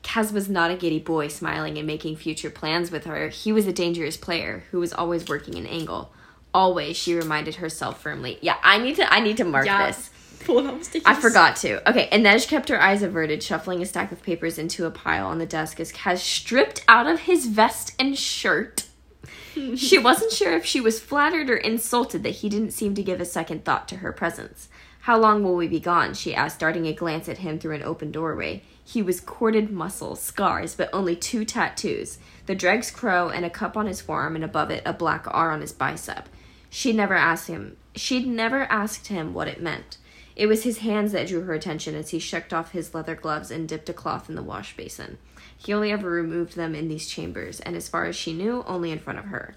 Kaz 0.02 0.34
was 0.34 0.50
not 0.50 0.70
a 0.70 0.76
giddy 0.76 0.98
boy 0.98 1.28
smiling 1.28 1.78
and 1.78 1.86
making 1.86 2.16
future 2.16 2.50
plans 2.50 2.90
with 2.90 3.06
her. 3.06 3.30
He 3.30 3.52
was 3.52 3.66
a 3.66 3.72
dangerous 3.72 4.18
player 4.18 4.64
who 4.70 4.80
was 4.80 4.92
always 4.92 5.28
working 5.28 5.54
an 5.54 5.66
angle. 5.66 6.12
Always, 6.54 6.96
she 6.96 7.14
reminded 7.14 7.56
herself 7.56 8.00
firmly. 8.00 8.38
Yeah, 8.40 8.56
I 8.62 8.78
need 8.78 8.96
to 8.96 9.12
I 9.12 9.20
need 9.20 9.36
to 9.36 9.44
mark 9.44 9.66
Yeah. 9.66 9.86
this. 9.86 10.08
Full 10.40 10.66
on 10.68 10.82
stickers. 10.82 11.06
I 11.06 11.20
forgot 11.20 11.56
to. 11.56 11.86
Okay, 11.90 12.08
Inej 12.10 12.46
kept 12.48 12.68
her 12.68 12.80
eyes 12.80 13.02
averted, 13.02 13.42
shuffling 13.42 13.82
a 13.82 13.86
stack 13.86 14.12
of 14.12 14.22
papers 14.22 14.56
into 14.56 14.86
a 14.86 14.90
pile 14.90 15.26
on 15.26 15.38
the 15.38 15.46
desk 15.46 15.80
as 15.80 15.92
Kaz 15.92 16.18
stripped 16.18 16.84
out 16.88 17.06
of 17.06 17.20
his 17.20 17.46
vest 17.46 17.92
and 17.98 18.16
shirt. 18.16 18.86
she 19.76 19.98
wasn't 19.98 20.32
sure 20.32 20.52
if 20.54 20.64
she 20.64 20.80
was 20.80 21.00
flattered 21.00 21.50
or 21.50 21.56
insulted 21.56 22.22
that 22.22 22.36
he 22.36 22.48
didn't 22.48 22.70
seem 22.70 22.94
to 22.94 23.02
give 23.02 23.20
a 23.20 23.24
second 23.24 23.64
thought 23.64 23.88
to 23.88 23.96
her 23.96 24.12
presence. 24.12 24.68
How 25.00 25.18
long 25.18 25.42
will 25.42 25.56
we 25.56 25.68
be 25.68 25.80
gone? 25.80 26.14
she 26.14 26.34
asked, 26.34 26.60
darting 26.60 26.86
a 26.86 26.92
glance 26.92 27.28
at 27.28 27.38
him 27.38 27.58
through 27.58 27.74
an 27.74 27.82
open 27.82 28.10
doorway. 28.12 28.62
He 28.84 29.02
was 29.02 29.20
corded 29.20 29.70
muscles, 29.70 30.20
scars, 30.20 30.74
but 30.74 30.88
only 30.92 31.16
two 31.16 31.44
tattoos 31.44 32.18
the 32.46 32.54
Dreg's 32.54 32.90
crow 32.90 33.28
and 33.28 33.44
a 33.44 33.50
cup 33.50 33.76
on 33.76 33.86
his 33.86 34.00
forearm, 34.00 34.34
and 34.34 34.44
above 34.44 34.70
it, 34.70 34.82
a 34.86 34.92
black 34.94 35.26
R 35.28 35.50
on 35.50 35.60
his 35.60 35.72
bicep. 35.72 36.28
She'd 36.70 36.96
never 36.96 37.14
asked 37.14 37.48
him. 37.48 37.76
She'd 37.94 38.26
never 38.26 38.62
asked 38.64 39.08
him 39.08 39.34
what 39.34 39.48
it 39.48 39.62
meant. 39.62 39.98
It 40.36 40.46
was 40.46 40.62
his 40.62 40.78
hands 40.78 41.12
that 41.12 41.26
drew 41.26 41.42
her 41.42 41.54
attention 41.54 41.94
as 41.96 42.10
he 42.10 42.18
shucked 42.20 42.52
off 42.52 42.70
his 42.70 42.94
leather 42.94 43.16
gloves 43.16 43.50
and 43.50 43.68
dipped 43.68 43.88
a 43.88 43.92
cloth 43.92 44.28
in 44.28 44.36
the 44.36 44.42
wash 44.42 44.76
basin. 44.76 45.18
He 45.56 45.72
only 45.72 45.90
ever 45.90 46.08
removed 46.08 46.54
them 46.54 46.76
in 46.76 46.86
these 46.88 47.08
chambers, 47.08 47.58
and 47.60 47.74
as 47.74 47.88
far 47.88 48.04
as 48.04 48.14
she 48.14 48.32
knew, 48.32 48.62
only 48.68 48.92
in 48.92 49.00
front 49.00 49.18
of 49.18 49.24
her. 49.26 49.56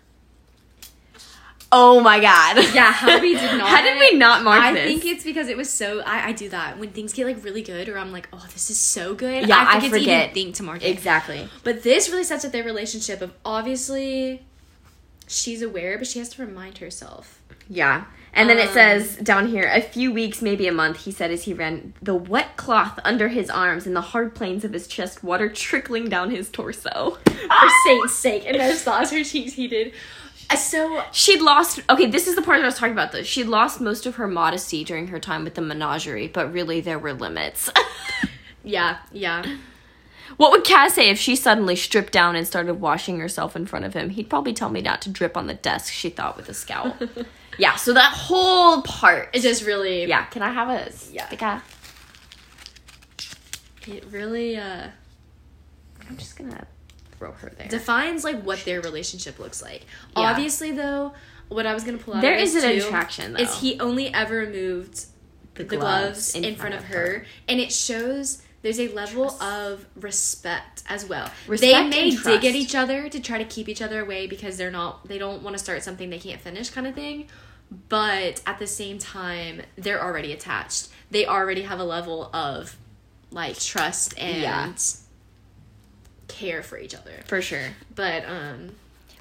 Oh 1.74 2.02
my 2.02 2.20
god. 2.20 2.58
Yeah, 2.74 2.92
how 2.92 3.08
did 3.08 3.22
we 3.22 3.34
did 3.36 3.58
not. 3.58 3.70
How 3.70 3.82
did 3.82 3.98
we 4.00 4.18
not 4.18 4.44
mark 4.44 4.60
this? 4.62 4.70
I 4.70 4.74
this? 4.74 4.86
think 5.02 5.06
it's 5.06 5.24
because 5.24 5.48
it 5.48 5.56
was 5.56 5.70
so. 5.72 6.02
I, 6.02 6.30
I 6.30 6.32
do 6.34 6.50
that 6.50 6.80
when 6.80 6.90
things 6.90 7.14
get 7.14 7.26
like 7.28 7.44
really 7.44 7.62
good, 7.62 7.88
or 7.88 7.98
I'm 7.98 8.12
like, 8.12 8.28
oh, 8.34 8.46
this 8.52 8.70
is 8.70 8.80
so 8.80 9.14
good. 9.14 9.48
Yeah, 9.48 9.58
I 9.58 9.78
I 9.78 9.80
forget 9.80 9.92
forget. 10.00 10.22
even 10.24 10.34
think 10.34 10.56
to 10.56 10.64
mark 10.64 10.84
it. 10.84 10.88
Exactly. 10.90 11.48
But 11.64 11.84
this 11.84 12.10
really 12.10 12.24
sets 12.26 12.44
up 12.44 12.52
their 12.52 12.64
relationship 12.66 13.22
of 13.22 13.34
obviously 13.46 14.46
she's 15.32 15.62
aware, 15.62 15.98
but 15.98 16.08
she 16.08 16.20
has 16.20 16.30
to 16.30 16.46
remind 16.46 16.80
herself. 16.80 17.42
Yeah. 17.70 18.06
And 18.34 18.50
then 18.50 18.60
it 18.60 18.68
Um, 18.70 18.74
says 18.74 19.18
down 19.18 19.50
here, 19.50 19.70
a 19.74 19.82
few 19.82 20.12
weeks, 20.14 20.42
maybe 20.42 20.66
a 20.68 20.72
month, 20.72 21.04
he 21.04 21.12
said 21.12 21.32
as 21.32 21.44
he 21.44 21.54
ran 21.54 21.94
the 22.02 22.16
wet 22.16 22.56
cloth 22.56 22.98
under 23.04 23.28
his 23.28 23.50
arms 23.50 23.86
and 23.86 23.94
the 23.96 24.02
hard 24.02 24.34
planes 24.36 24.64
of 24.64 24.72
his 24.72 24.88
chest, 24.88 25.22
water 25.24 25.50
trickling 25.50 26.08
down 26.08 26.32
his 26.32 26.50
torso. 26.50 27.18
For 27.26 27.70
Saint's 27.86 28.16
sake, 28.16 28.44
and 28.48 28.58
those 28.60 28.84
thoughts 28.84 29.12
her 29.12 29.24
cheeks 29.24 29.54
heated. 29.54 29.94
Uh, 30.50 30.56
So 30.56 31.04
She'd 31.12 31.42
lost. 31.42 31.82
Okay, 31.90 32.06
this 32.08 32.28
is 32.28 32.36
the 32.36 32.42
part 32.42 32.62
I 32.62 32.66
was 32.66 32.76
talking 32.76 32.94
about. 32.94 33.12
Though 33.12 33.24
she'd 33.24 33.48
lost 33.48 33.82
most 33.82 34.06
of 34.06 34.16
her 34.16 34.28
modesty 34.28 34.84
during 34.86 35.08
her 35.08 35.20
time 35.20 35.44
with 35.44 35.56
the 35.56 35.62
menagerie, 35.62 36.28
but 36.28 36.54
really 36.54 36.80
there 36.80 37.00
were 37.00 37.14
limits. 37.14 37.70
yeah, 38.64 39.00
yeah. 39.12 39.44
What 40.38 40.52
would 40.52 40.64
Kaz 40.64 40.92
say 40.92 41.10
if 41.10 41.18
she 41.18 41.36
suddenly 41.36 41.76
stripped 41.76 42.14
down 42.14 42.36
and 42.36 42.46
started 42.48 42.76
washing 42.76 43.20
herself 43.20 43.56
in 43.56 43.66
front 43.66 43.86
of 43.86 43.94
him? 43.94 44.10
He'd 44.10 44.30
probably 44.30 44.54
tell 44.54 44.70
me 44.70 44.82
not 44.82 45.02
to 45.04 45.10
drip 45.10 45.36
on 45.38 45.48
the 45.48 45.54
desk. 45.54 45.92
She 45.94 46.10
thought 46.10 46.38
with 46.38 46.50
a 46.50 46.54
scowl. 46.54 46.96
yeah. 47.58 47.76
So 47.76 47.94
that 47.94 48.14
whole 48.14 48.82
part. 48.82 49.30
is 49.36 49.44
just 49.44 49.66
really, 49.66 50.06
yeah. 50.06 50.26
Can 50.26 50.42
I 50.42 50.52
have 50.52 50.70
a 50.70 50.92
Yeah. 51.12 51.28
sticker? 51.28 51.62
it 53.88 54.06
really 54.12 54.56
uh 54.58 54.88
I'm 56.10 56.18
just 56.18 56.38
gonna 56.38 56.68
throw 57.18 57.32
her 57.32 57.52
there. 57.58 57.68
defines 57.68 58.24
like 58.24 58.42
what 58.44 58.64
their 58.66 58.82
relationship 58.82 59.40
looks 59.40 59.62
like. 59.62 59.86
Yeah. 60.16 60.24
Obviously, 60.24 60.72
though, 60.72 61.14
what 61.50 61.66
I 61.66 61.74
was 61.74 61.84
gonna 61.84 61.98
pull 61.98 62.16
out 62.16 62.22
There 62.22 62.36
is 62.36 62.56
an 62.56 62.62
too, 62.62 62.86
attraction, 62.86 63.34
though. 63.34 63.40
Is 63.40 63.60
he 63.60 63.80
only 63.80 64.14
ever 64.14 64.46
moved 64.48 65.06
the, 65.56 65.64
gloves, 65.64 66.36
in, 66.36 66.56
front, 66.56 66.76
of 66.76 66.86
her, 66.86 67.26
and 67.48 67.60
it 67.60 67.72
shows 67.72 68.42
there's 68.62 68.80
a 68.80 68.88
level 68.90 69.26
Trust. 69.30 69.42
of 69.44 69.86
respect 69.96 70.84
as 70.88 71.06
well. 71.06 71.30
Respect 71.48 71.72
they 71.72 71.90
may 71.90 72.10
dig 72.12 72.46
at 72.46 72.56
each 72.56 72.76
other 72.76 73.10
to 73.10 73.20
try 73.20 73.38
to 73.38 73.46
keep 73.46 73.68
each 73.68 73.82
other 73.82 74.02
away 74.02 74.28
because 74.28 74.58
they're 74.58 74.72
not 74.72 75.08
they 75.08 75.18
don't 75.18 75.42
want 75.42 75.56
to 75.58 75.64
start 75.64 75.82
something 75.84 76.10
they 76.10 76.20
can't 76.20 76.40
finish 76.42 76.70
kind 76.70 76.86
of 76.88 76.94
thing. 76.96 77.28
But 77.90 78.42
at 78.46 78.60
the 78.60 78.68
same 78.68 79.00
time, 79.00 79.62
they're 79.78 80.04
already 80.04 80.34
attached. 80.34 80.90
They 81.10 81.26
already 81.26 81.62
have 81.64 81.80
a 81.80 81.84
level 81.86 82.30
of 82.34 82.76
like 83.32 83.58
trust 83.60 84.14
and 84.20 84.42
Yeah. 84.42 84.74
care 86.28 86.64
for 86.64 86.78
each 86.78 86.96
other. 86.96 87.24
For 87.28 87.42
sure. 87.42 87.68
But 87.96 88.26
um 88.28 88.72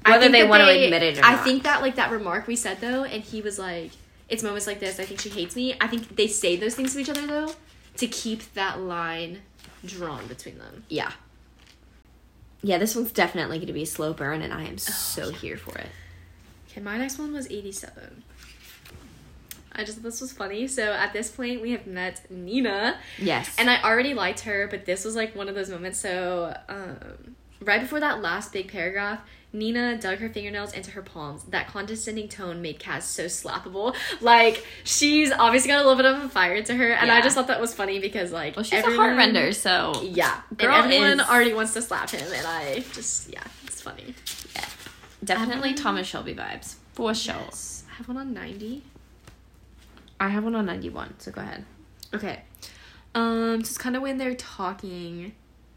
Whether 0.04 0.28
they 0.30 0.46
want 0.46 0.62
to 0.62 0.68
admit 0.70 1.02
it 1.02 1.18
or 1.18 1.24
I 1.24 1.32
not. 1.36 1.44
think 1.44 1.62
that 1.64 1.82
like 1.82 1.96
that 1.96 2.10
remark 2.10 2.46
we 2.46 2.56
said 2.56 2.80
though, 2.80 3.04
and 3.04 3.22
he 3.22 3.40
was 3.42 3.58
like, 3.58 3.90
"It's 4.28 4.42
moments 4.42 4.66
like 4.66 4.80
this. 4.80 4.98
I 4.98 5.04
think 5.04 5.20
she 5.20 5.28
hates 5.28 5.54
me." 5.56 5.74
I 5.80 5.86
think 5.88 6.16
they 6.16 6.26
say 6.26 6.56
those 6.56 6.74
things 6.74 6.94
to 6.94 7.00
each 7.00 7.10
other 7.10 7.26
though, 7.26 7.52
to 8.00 8.06
keep 8.08 8.52
that 8.54 8.80
line 8.80 9.40
drawn 9.84 10.26
between 10.26 10.58
them. 10.58 10.84
Yeah. 10.88 11.12
Yeah, 12.62 12.76
this 12.78 12.94
one's 12.94 13.12
definitely 13.12 13.58
going 13.58 13.68
to 13.68 13.72
be 13.72 13.82
a 13.84 13.86
slow 13.86 14.12
burn, 14.12 14.42
and 14.42 14.52
I 14.52 14.64
am 14.64 14.76
so 14.76 15.30
here 15.30 15.56
for 15.56 15.78
it. 15.78 15.86
Okay, 16.70 16.80
my 16.80 16.98
next 16.98 17.18
one 17.18 17.32
was 17.32 17.50
eighty-seven. 17.50 18.22
I 19.72 19.84
just 19.84 19.98
thought 19.98 20.04
this 20.04 20.20
was 20.20 20.32
funny. 20.32 20.66
So 20.66 20.92
at 20.92 21.12
this 21.12 21.30
point, 21.30 21.62
we 21.62 21.70
have 21.70 21.86
met 21.86 22.30
Nina, 22.30 22.98
Yes. 23.18 23.54
and 23.58 23.70
I 23.70 23.80
already 23.82 24.14
liked 24.14 24.40
her, 24.40 24.66
but 24.68 24.84
this 24.84 25.04
was 25.04 25.14
like 25.16 25.34
one 25.34 25.48
of 25.48 25.54
those 25.54 25.70
moments. 25.70 25.98
So 25.98 26.54
um, 26.68 27.36
right 27.62 27.80
before 27.80 28.00
that 28.00 28.20
last 28.20 28.52
big 28.52 28.68
paragraph, 28.70 29.20
Nina 29.52 29.96
dug 29.98 30.18
her 30.18 30.28
fingernails 30.28 30.72
into 30.72 30.92
her 30.92 31.02
palms. 31.02 31.42
That 31.44 31.66
condescending 31.68 32.28
tone 32.28 32.62
made 32.62 32.78
Kaz 32.78 33.02
so 33.02 33.24
slappable. 33.24 33.96
Like 34.20 34.64
she's 34.84 35.32
obviously 35.32 35.68
got 35.68 35.78
a 35.84 35.88
little 35.88 35.96
bit 35.96 36.06
of 36.06 36.22
a 36.24 36.28
fire 36.28 36.62
to 36.62 36.74
her, 36.74 36.92
and 36.92 37.10
I 37.10 37.20
just 37.20 37.34
thought 37.34 37.48
that 37.48 37.60
was 37.60 37.74
funny 37.74 37.98
because 37.98 38.30
like 38.32 38.54
well, 38.56 38.62
she's 38.64 38.78
everyone- 38.78 39.06
a 39.06 39.08
heart 39.08 39.16
render, 39.18 39.52
so 39.52 40.00
Yeah, 40.02 40.40
Girl 40.56 40.72
and 40.74 40.84
everyone 40.92 41.20
is- 41.20 41.26
already 41.28 41.52
wants 41.52 41.72
to 41.74 41.82
slap 41.82 42.10
him, 42.10 42.26
and 42.32 42.46
I 42.46 42.84
just 42.92 43.28
yeah, 43.32 43.42
it's 43.66 43.80
funny. 43.82 44.14
Yeah. 44.54 44.64
definitely 45.24 45.70
Um, 45.70 45.74
Thomas 45.76 46.06
Shelby 46.06 46.34
vibes. 46.34 46.76
For 46.92 47.14
sure. 47.14 47.34
Yes. 47.34 47.84
I 47.90 47.94
have 47.96 48.08
one 48.08 48.16
on 48.18 48.32
ninety. 48.32 48.82
I 50.20 50.28
have 50.28 50.44
one 50.44 50.54
on 50.54 50.66
91, 50.66 51.14
so 51.18 51.30
go 51.32 51.40
ahead. 51.40 51.64
Okay. 52.12 52.42
Um, 53.14 53.60
it's 53.60 53.78
kind 53.78 53.96
of 53.96 54.02
when 54.02 54.18
they're 54.18 54.34
talking. 54.34 55.32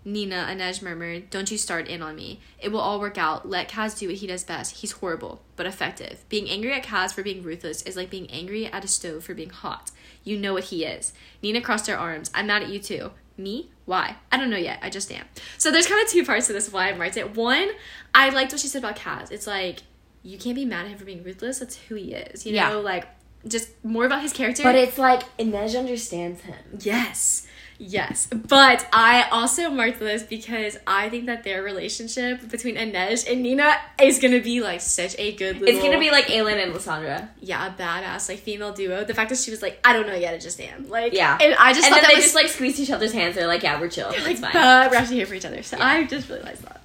Nina, 0.06 0.48
Inej 0.50 0.82
murmured, 0.82 1.30
Don't 1.30 1.50
you 1.50 1.58
start 1.58 1.88
in 1.88 2.02
on 2.02 2.16
me. 2.16 2.39
It 2.60 2.70
will 2.72 2.80
all 2.82 3.00
work 3.00 3.18
out. 3.18 3.48
Let 3.48 3.70
Kaz 3.70 3.98
do 3.98 4.08
what 4.08 4.18
he 4.18 4.28
does 4.28 4.44
best. 4.44 4.78
He's 4.78 4.92
horrible, 4.94 5.42
but 5.56 5.66
effective. 5.66 6.26
Being 6.30 6.50
angry 6.50 6.74
at 6.74 6.84
Kaz 6.84 7.13
for 7.13 7.24
being 7.24 7.42
ruthless 7.44 7.82
is 7.84 7.96
like 7.96 8.10
being 8.10 8.30
angry 8.30 8.66
at 8.68 8.84
a 8.84 8.88
stove 8.88 9.24
for 9.24 9.34
being 9.34 9.50
hot. 9.50 9.92
You 10.24 10.38
know 10.38 10.54
what 10.54 10.66
he 10.66 10.84
is. 10.86 11.13
Nina 11.42 11.62
crossed 11.62 11.88
her 11.88 11.98
arms. 11.98 12.32
I'm 12.34 12.48
mad 12.48 12.63
at 12.63 12.70
you 12.70 12.80
too. 12.80 13.12
Me? 13.38 13.70
Why? 13.86 14.18
I 14.32 14.38
don't 14.38 14.50
know 14.50 14.58
yet. 14.58 14.80
I 14.82 14.89
just 14.89 15.12
am. 15.12 15.26
So 15.58 15.72
there's 15.72 15.88
kind 15.88 16.04
of 16.06 16.12
two 16.12 16.26
parts 16.26 16.48
to 16.48 16.54
this 16.54 16.72
why 16.72 16.89
I 16.89 16.94
marked 16.98 17.18
it. 17.18 17.36
One, 17.36 17.70
I 18.13 18.30
liked 18.30 18.52
what 18.52 18.62
she 18.62 18.68
said 18.68 18.80
about 18.84 18.98
Kaz. 18.98 19.32
It's 19.32 19.48
like, 19.48 19.80
you 20.22 20.38
can't 20.38 20.56
be 20.56 20.66
mad 20.66 20.86
at 20.86 20.92
him 20.92 20.98
for 20.98 21.06
being 21.06 21.24
ruthless. 21.24 21.60
That's 21.60 21.76
who 21.76 21.96
he 21.96 22.13
is. 22.13 22.46
You 22.46 22.54
know, 22.54 22.58
Yeah. 22.58 22.76
like 22.76 23.08
just 23.47 23.69
more 23.84 24.06
about 24.06 24.21
his 24.21 24.34
character. 24.34 24.63
But 24.63 24.75
it's 24.75 24.97
like 24.97 25.23
Inej 25.38 25.77
understands 25.77 26.41
him. 26.41 26.56
Yes. 26.79 27.47
Yes. 27.79 28.27
But 28.27 28.88
I 28.93 29.27
also 29.32 29.69
marked 29.69 29.99
this 29.99 30.23
because 30.23 30.77
I 30.88 31.10
think 31.10 31.25
that 31.25 31.43
their 31.43 31.63
relationship 31.63 32.47
between 32.49 32.75
Inej 32.77 33.29
and 33.29 33.41
Nina 33.41 33.75
is 33.99 34.19
gonna 34.19 34.39
be 34.39 34.62
like 34.62 34.79
such 34.79 35.15
a 35.17 35.34
good 35.36 35.60
little 35.60 35.75
It's 35.75 35.84
gonna 35.84 35.99
be 35.99 36.10
like 36.12 36.27
Aelin 36.27 36.63
and 36.63 36.71
Lysandra. 36.73 37.29
yeah, 37.41 37.67
a 37.67 37.71
badass 37.77 38.29
like 38.29 38.39
female 38.39 38.71
duo. 38.73 39.03
The 39.03 39.13
fact 39.13 39.29
that 39.32 39.39
she 39.39 39.51
was 39.51 39.62
like, 39.62 39.79
I 39.84 39.91
don't 39.91 40.08
know 40.08 40.15
yet, 40.15 40.34
I 40.34 40.38
just 40.38 40.62
am. 40.62 40.88
Like 40.88 41.13
Yeah. 41.13 41.38
And 41.41 41.56
I 41.56 41.73
just 41.73 41.86
and 41.86 41.93
thought 41.93 41.95
then 41.95 42.03
that 42.03 42.10
they 42.10 42.15
was 42.15 42.23
just 42.25 42.36
like 42.36 42.47
squeeze 42.47 42.79
each 42.79 42.91
other's 42.91 43.12
hands. 43.12 43.36
They're 43.36 43.47
like, 43.47 43.63
yeah, 43.63 43.82
we're 43.82 43.89
chill. 43.89 44.08
like 44.10 44.27
It's 44.27 44.39
fine. 44.39 44.56
uh, 44.56 44.88
we're 44.89 44.97
actually 44.97 45.17
here 45.17 45.25
for 45.25 45.34
each 45.34 45.45
other. 45.45 45.62
So 45.63 45.77
Yeah. 45.77 45.86
I 45.86 46.03
just 46.06 46.29
realized 46.29 46.63
that. 46.63 46.82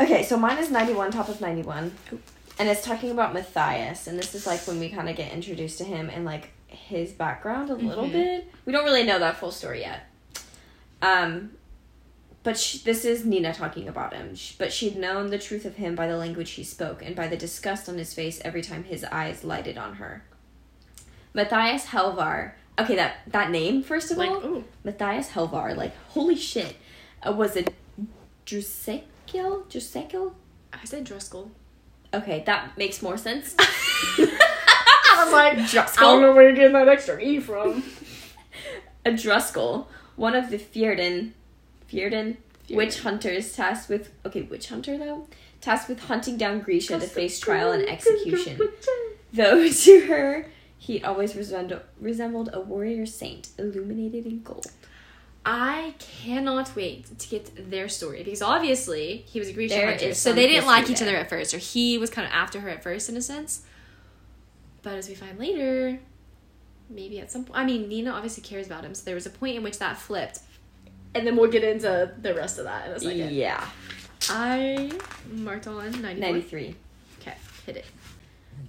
Okay, 0.00 0.24
so 0.24 0.36
mine 0.36 0.58
is 0.58 0.70
91, 0.72 1.12
top 1.12 1.28
of 1.28 1.40
91. 1.40 1.92
And 2.58 2.68
it's 2.68 2.82
talking 2.84 3.10
about 3.10 3.34
Matthias. 3.34 4.06
And 4.06 4.18
this 4.18 4.34
is 4.34 4.46
like 4.46 4.60
when 4.66 4.78
we 4.78 4.88
kind 4.88 5.08
of 5.08 5.16
get 5.16 5.32
introduced 5.32 5.78
to 5.78 5.84
him 5.84 6.08
and 6.08 6.24
like 6.24 6.50
his 6.68 7.12
background 7.12 7.70
a 7.70 7.74
little 7.74 8.04
Mhm. 8.06 8.12
bit. 8.12 8.48
We 8.64 8.72
don't 8.72 8.84
really 8.84 9.04
know 9.04 9.18
that 9.18 9.36
full 9.36 9.50
story 9.50 9.80
yet. 9.80 10.06
Um, 11.02 11.52
but 12.42 12.58
sh 12.58 12.78
this 12.82 13.04
is 13.04 13.24
Nina 13.24 13.52
talking 13.54 13.88
about 13.88 14.12
him. 14.14 14.34
Sh- 14.36 14.52
But 14.58 14.72
she'd 14.72 14.96
known 14.96 15.30
the 15.30 15.38
truth 15.38 15.64
of 15.64 15.76
him 15.76 15.94
by 15.94 16.06
the 16.06 16.16
language 16.16 16.52
he 16.52 16.64
spoke 16.64 17.02
and 17.02 17.16
by 17.16 17.26
the 17.26 17.36
disgust 17.36 17.88
on 17.88 17.98
his 17.98 18.14
face 18.14 18.40
every 18.44 18.62
time 18.62 18.84
his 18.84 19.02
eyes 19.04 19.44
lighted 19.44 19.76
on 19.78 19.96
her. 19.96 20.24
Matthias 21.32 21.86
Helvar. 21.86 22.52
Okay, 22.78 22.96
that 22.96 23.16
that 23.28 23.50
name 23.50 23.82
first 23.82 24.10
of 24.10 24.18
Like, 24.18 24.30
all. 24.30 24.44
ooh. 24.44 24.64
Matthias 24.84 25.30
Helvar. 25.30 25.76
Like 25.76 25.94
holy 26.10 26.36
shit, 26.36 26.76
uh, 27.26 27.32
was 27.32 27.56
it 27.56 27.72
Drusekel? 28.46 29.02
Drusekel? 29.68 30.34
I 30.72 30.84
said 30.84 31.04
Driscoll. 31.04 31.50
Okay, 32.14 32.42
that 32.46 32.78
makes 32.78 33.02
more 33.02 33.16
sense. 33.16 33.54
I 33.58 35.24
was 35.24 35.32
like, 35.32 35.68
Driscoll. 35.68 36.20
know 36.20 36.32
where 36.32 36.44
you're 36.44 36.52
getting 36.56 36.72
that 36.72 36.88
extra 36.88 37.20
E 37.20 37.40
from. 37.40 37.82
a 39.04 39.10
Druskull, 39.10 39.86
one 40.16 40.34
of 40.34 40.50
the 40.50 40.58
Fjerdan, 40.58 41.32
Fjerdan 41.90 42.36
witch 42.70 43.00
hunters 43.00 43.52
tasked 43.52 43.88
with 43.88 44.10
okay, 44.24 44.42
witch 44.42 44.68
hunter 44.68 44.96
though, 44.96 45.26
tasked 45.60 45.88
with 45.88 46.00
hunting 46.04 46.36
down 46.36 46.60
Grisha 46.60 46.98
to 46.98 47.06
face 47.06 47.38
trial 47.38 47.72
and 47.72 47.86
execution. 47.88 48.58
Though 49.32 49.68
to 49.68 50.06
her, 50.06 50.46
he 50.78 51.02
always 51.02 51.34
resembled 51.34 51.80
resembled 52.00 52.50
a 52.52 52.60
warrior 52.60 53.06
saint, 53.06 53.48
illuminated 53.58 54.26
in 54.26 54.42
gold. 54.42 54.66
I 55.46 55.94
cannot 55.98 56.74
wait 56.74 57.18
to 57.18 57.28
get 57.28 57.70
their 57.70 57.88
story 57.88 58.22
because 58.22 58.40
obviously 58.42 59.24
he 59.28 59.38
was 59.38 59.48
a 59.48 59.52
Grisha 59.52 59.74
There 59.74 59.90
hunter, 59.90 60.14
so 60.14 60.32
they 60.32 60.46
didn't 60.46 60.66
like 60.66 60.88
each 60.88 61.02
other 61.02 61.16
at 61.16 61.28
first, 61.28 61.52
or 61.52 61.58
he 61.58 61.98
was 61.98 62.08
kind 62.10 62.26
of 62.26 62.32
after 62.32 62.60
her 62.60 62.68
at 62.70 62.82
first 62.82 63.08
in 63.08 63.16
a 63.16 63.22
sense. 63.22 63.62
But 64.82 64.94
as 64.94 65.08
we 65.08 65.14
find 65.14 65.38
later, 65.38 65.98
maybe 66.88 67.20
at 67.20 67.30
some 67.30 67.44
point, 67.44 67.58
I 67.58 67.64
mean, 67.64 67.88
Nina 67.88 68.10
obviously 68.12 68.42
cares 68.42 68.66
about 68.66 68.84
him, 68.84 68.94
so 68.94 69.04
there 69.04 69.14
was 69.14 69.26
a 69.26 69.30
point 69.30 69.56
in 69.56 69.62
which 69.62 69.78
that 69.78 69.98
flipped, 69.98 70.40
and 71.14 71.26
then 71.26 71.36
we'll 71.36 71.50
get 71.50 71.62
into 71.64 72.12
the 72.20 72.34
rest 72.34 72.58
of 72.58 72.64
that 72.64 72.86
in 72.86 72.92
a 72.92 73.00
second. 73.00 73.30
Yeah, 73.32 73.66
I 74.30 74.90
marked 75.30 75.66
on 75.66 76.00
ninety 76.00 76.40
three. 76.40 76.74
Okay, 77.20 77.34
hit 77.66 77.76
it. 77.76 77.86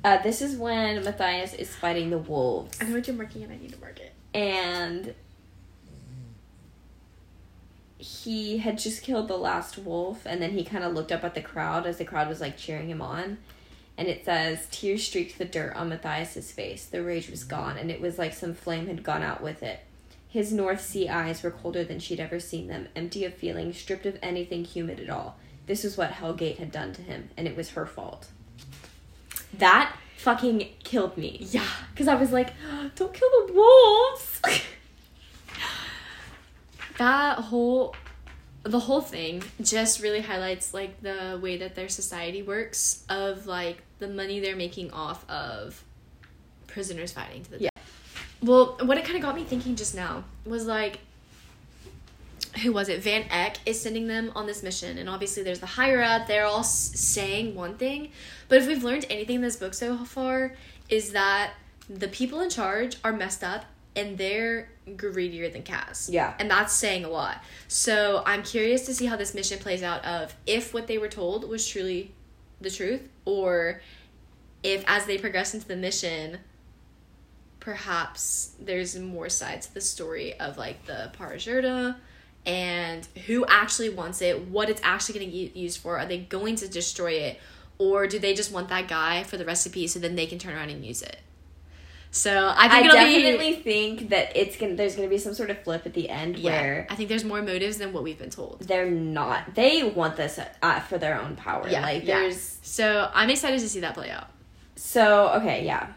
Uh, 0.03 0.21
this 0.23 0.41
is 0.41 0.57
when 0.57 1.03
Matthias 1.03 1.53
is 1.53 1.73
fighting 1.75 2.09
the 2.09 2.17
wolves, 2.17 2.77
I 2.81 2.85
know 2.85 2.95
what 2.95 3.07
you're 3.07 3.15
marking, 3.15 3.43
and 3.43 3.53
I 3.53 3.57
need 3.57 3.71
to 3.73 3.79
mark 3.79 3.99
it. 3.99 4.13
and 4.33 5.13
he 8.05 8.59
had 8.59 8.77
just 8.77 9.01
killed 9.01 9.27
the 9.27 9.37
last 9.37 9.79
wolf 9.79 10.27
and 10.27 10.39
then 10.39 10.51
he 10.51 10.63
kind 10.63 10.83
of 10.83 10.93
looked 10.93 11.11
up 11.11 11.23
at 11.23 11.33
the 11.33 11.41
crowd 11.41 11.87
as 11.87 11.97
the 11.97 12.05
crowd 12.05 12.27
was 12.27 12.39
like 12.39 12.55
cheering 12.55 12.87
him 12.87 13.01
on. 13.01 13.39
And 13.97 14.07
it 14.07 14.25
says 14.25 14.67
tears 14.69 15.07
streaked 15.07 15.39
the 15.39 15.45
dirt 15.45 15.75
on 15.75 15.89
matthias's 15.89 16.51
face. 16.51 16.85
The 16.85 17.01
rage 17.01 17.29
was 17.29 17.43
mm. 17.43 17.49
gone 17.49 17.77
and 17.77 17.89
it 17.89 17.99
was 17.99 18.19
like 18.19 18.33
some 18.33 18.53
flame 18.53 18.85
had 18.85 19.03
gone 19.03 19.23
out 19.23 19.41
with 19.41 19.63
it. 19.63 19.79
His 20.29 20.53
north 20.53 20.81
sea 20.81 21.09
eyes 21.09 21.41
were 21.41 21.49
colder 21.49 21.83
than 21.83 21.99
she'd 21.99 22.19
ever 22.19 22.39
seen 22.39 22.67
them 22.67 22.89
empty 22.95 23.25
of 23.25 23.33
feeling 23.33 23.73
stripped 23.73 24.05
of 24.05 24.19
anything 24.21 24.65
human 24.65 24.99
at 24.99 25.09
all. 25.09 25.37
This 25.65 25.83
was 25.83 25.97
what 25.97 26.11
hellgate 26.11 26.57
had 26.57 26.71
done 26.71 26.93
to 26.93 27.01
him 27.01 27.29
and 27.35 27.47
it 27.47 27.57
was 27.57 27.71
her 27.71 27.87
fault. 27.87 28.27
That 29.57 29.95
fucking 30.17 30.67
killed 30.83 31.17
me. 31.17 31.47
Yeah. 31.49 31.65
because 31.91 32.07
i 32.07 32.15
was 32.15 32.31
like 32.31 32.53
don't 32.95 33.13
kill 33.13 33.29
the 33.47 33.53
wolves 33.53 34.34
that 36.97 37.37
whole 37.39 37.95
the 38.63 38.79
whole 38.79 39.01
thing 39.01 39.43
just 39.61 40.01
really 40.01 40.21
highlights 40.21 40.73
like 40.73 40.99
the 41.01 41.39
way 41.41 41.57
that 41.57 41.75
their 41.75 41.87
society 41.89 42.41
works 42.41 43.03
of 43.09 43.45
like 43.45 43.83
the 43.99 44.07
money 44.07 44.39
they're 44.39 44.55
making 44.55 44.89
off 44.91 45.27
of 45.29 45.83
prisoners 46.67 47.11
fighting 47.11 47.43
to 47.43 47.51
the 47.51 47.57
Yeah. 47.59 47.69
death. 47.75 48.35
Well, 48.41 48.77
what 48.83 48.97
it 48.97 49.05
kind 49.05 49.15
of 49.17 49.21
got 49.21 49.35
me 49.35 49.43
thinking 49.43 49.75
just 49.75 49.93
now 49.95 50.23
was 50.45 50.65
like 50.65 50.99
who 52.63 52.71
was 52.71 52.87
it? 52.87 53.03
Van 53.03 53.25
Eck 53.29 53.57
is 53.65 53.81
sending 53.81 54.07
them 54.07 54.31
on 54.33 54.45
this 54.47 54.63
mission, 54.63 54.97
and 54.97 55.09
obviously 55.09 55.43
there's 55.43 55.59
the 55.59 55.65
higher 55.65 56.01
up. 56.01 56.25
They're 56.25 56.45
all 56.45 56.59
s- 56.61 56.91
saying 56.97 57.53
one 57.53 57.75
thing, 57.77 58.11
but 58.47 58.59
if 58.59 58.67
we've 58.67 58.81
learned 58.83 59.05
anything 59.09 59.35
in 59.37 59.41
this 59.41 59.57
book 59.57 59.73
so 59.73 59.97
far, 60.05 60.55
is 60.87 61.11
that 61.11 61.51
the 61.89 62.07
people 62.07 62.39
in 62.39 62.49
charge 62.49 62.95
are 63.03 63.11
messed 63.11 63.43
up 63.43 63.65
and 63.93 64.17
they're 64.17 64.69
greedier 64.95 65.49
than 65.49 65.63
Kaz. 65.63 66.09
Yeah. 66.11 66.33
and 66.39 66.49
that's 66.49 66.73
saying 66.73 67.05
a 67.05 67.09
lot. 67.09 67.43
So 67.67 68.23
I'm 68.25 68.43
curious 68.43 68.85
to 68.85 68.93
see 68.93 69.05
how 69.05 69.15
this 69.15 69.33
mission 69.33 69.59
plays 69.59 69.83
out. 69.83 70.03
Of 70.05 70.35
if 70.45 70.73
what 70.73 70.87
they 70.87 70.97
were 70.97 71.07
told 71.07 71.47
was 71.47 71.67
truly 71.67 72.11
the 72.61 72.69
truth, 72.69 73.01
or 73.25 73.81
if 74.63 74.83
as 74.87 75.05
they 75.05 75.17
progress 75.17 75.53
into 75.53 75.67
the 75.67 75.75
mission, 75.75 76.39
perhaps 77.59 78.55
there's 78.59 78.97
more 78.97 79.29
sides 79.29 79.67
to 79.67 79.73
the 79.73 79.81
story 79.81 80.39
of 80.39 80.57
like 80.57 80.85
the 80.85 81.11
Parajurda 81.17 81.95
and 82.45 83.07
who 83.25 83.43
actually 83.47 83.89
wants 83.89 84.21
it, 84.21 84.47
what 84.47 84.69
it's 84.69 84.81
actually 84.83 85.19
going 85.19 85.31
to 85.31 85.37
get 85.37 85.55
used 85.55 85.79
for. 85.79 85.97
Are 85.97 86.05
they 86.05 86.19
going 86.19 86.55
to 86.57 86.67
destroy 86.67 87.13
it, 87.13 87.39
or 87.79 88.05
do 88.05 88.19
they 88.19 88.35
just 88.35 88.51
want 88.51 88.69
that 88.69 88.87
guy 88.87 89.23
for 89.23 89.37
the 89.37 89.45
recipe 89.45 89.87
so 89.87 89.97
then 89.99 90.15
they 90.15 90.27
can 90.27 90.37
turn 90.37 90.53
around 90.53 90.69
and 90.69 90.85
use 90.85 91.01
it? 91.01 91.17
So 92.11 92.31
I 92.47 92.65
I 92.65 92.69
think 92.69 92.85
it'll 92.85 92.95
definitely 92.95 93.55
be. 93.55 93.61
think 93.61 94.09
that 94.09 94.35
it's 94.37 94.55
gonna. 94.55 94.75
There's 94.75 94.95
gonna 94.95 95.09
be 95.09 95.17
some 95.17 95.33
sort 95.33 95.49
of 95.49 95.61
flip 95.63 95.85
at 95.85 95.93
the 95.93 96.09
end 96.09 96.37
Yeah, 96.39 96.51
where 96.51 96.87
I 96.89 96.95
think 96.95 97.09
there's 97.09 97.25
more 97.25 97.41
motives 97.41 97.77
than 97.77 97.91
what 97.91 98.03
we've 98.03 98.17
been 98.17 98.29
told. 98.29 98.61
they're 98.61 98.89
not. 98.89 99.53
They 99.55 99.83
want 99.83 100.15
this 100.15 100.39
uh, 100.61 100.79
for 100.81 100.97
their 100.97 101.19
own 101.19 101.35
power. 101.35 101.67
Yeah, 101.67 101.81
like 101.81 102.05
yeah. 102.05 102.19
there's. 102.21 102.59
So 102.61 103.11
I'm 103.13 103.29
excited 103.29 103.59
to 103.59 103.67
see 103.67 103.81
that 103.81 103.95
play 103.95 104.09
out. 104.11 104.27
So 104.77 105.29
okay, 105.41 105.65
yeah. 105.65 105.87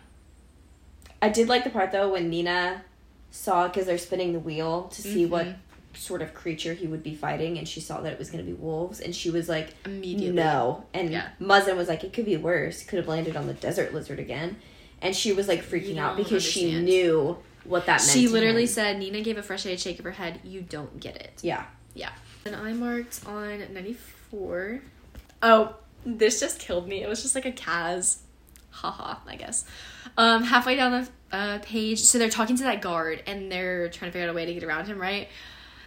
I 1.23 1.29
did 1.29 1.49
like 1.49 1.65
the 1.65 1.71
part 1.71 1.93
though 1.93 2.11
when 2.13 2.31
Nina 2.31 2.83
saw 3.31 3.69
because 3.69 3.87
they're 3.87 3.99
spinning 3.99 4.33
the 4.33 4.39
wheel 4.41 4.85
to 4.95 5.03
see 5.03 5.27
what 5.27 5.47
Mhm. 5.47 5.55
sort 5.95 6.23
of 6.23 6.33
creature 6.35 6.75
he 6.75 6.87
would 6.87 7.03
be 7.03 7.15
fighting, 7.15 7.59
and 7.59 7.69
she 7.69 7.81
saw 7.81 8.01
that 8.01 8.13
it 8.13 8.19
was 8.19 8.31
gonna 8.31 8.43
be 8.45 8.53
wolves, 8.55 9.01
and 9.01 9.15
she 9.15 9.31
was 9.31 9.49
like, 9.49 9.75
Immediately. 9.85 10.31
"No," 10.33 10.85
and 10.95 11.11
Yeah. 11.13 11.29
Muzzen 11.41 11.77
was 11.77 11.89
like, 11.89 12.03
"It 12.05 12.13
could 12.13 12.25
be 12.25 12.37
worse. 12.37 12.83
Could 12.83 12.97
have 12.99 13.09
landed 13.09 13.37
on 13.37 13.47
the 13.47 13.53
desert 13.55 13.93
lizard 13.95 14.19
again," 14.19 14.57
and 15.03 15.15
she 15.15 15.33
was 15.33 15.49
like 15.49 15.63
freaking 15.65 15.99
out 15.99 16.17
don't 16.17 16.25
because 16.25 16.43
she 16.43 16.81
knew 16.81 17.39
what 17.65 17.87
that 17.87 18.01
meant. 18.01 18.11
She 18.11 18.27
to 18.27 18.33
literally 18.33 18.63
him. 18.63 18.69
said, 18.69 18.99
Nina 18.99 19.21
gave 19.21 19.37
a 19.39 19.43
frustrated 19.43 19.81
shake 19.81 19.99
of 19.99 20.05
her 20.05 20.13
head. 20.13 20.41
You 20.45 20.63
don't 20.63 21.01
get 21.01 21.17
it. 21.17 21.41
"Yeah." 21.43 21.65
Yeah. 21.95 22.13
And 22.45 22.55
I 22.55 22.73
marked 22.73 23.21
on 23.27 23.59
94. 23.73 24.81
Oh, 25.43 25.77
this 26.07 26.41
just 26.41 26.59
killed 26.61 26.89
me. 26.89 27.03
It 27.03 27.09
was 27.09 27.23
just 27.23 27.35
like 27.35 27.45
a 27.47 27.53
Kaz. 27.53 28.19
Haha, 28.71 29.17
I 29.27 29.35
guess. 29.37 29.65
Um, 30.17 30.45
halfway 30.45 30.77
down 30.77 30.93
the 31.31 31.37
uh, 31.37 31.59
page, 31.63 32.01
so 32.01 32.19
they're 32.19 32.31
talking 32.31 32.57
to 32.57 32.63
that 32.63 32.81
guard 32.81 33.23
and 33.27 33.51
they're 33.51 33.89
trying 33.89 34.11
to 34.11 34.13
figure 34.13 34.29
out 34.29 34.33
a 34.33 34.37
way 34.37 34.47
to 34.47 34.55
get 34.55 34.63
around 34.63 34.87
him, 34.87 35.01
right? 35.01 35.29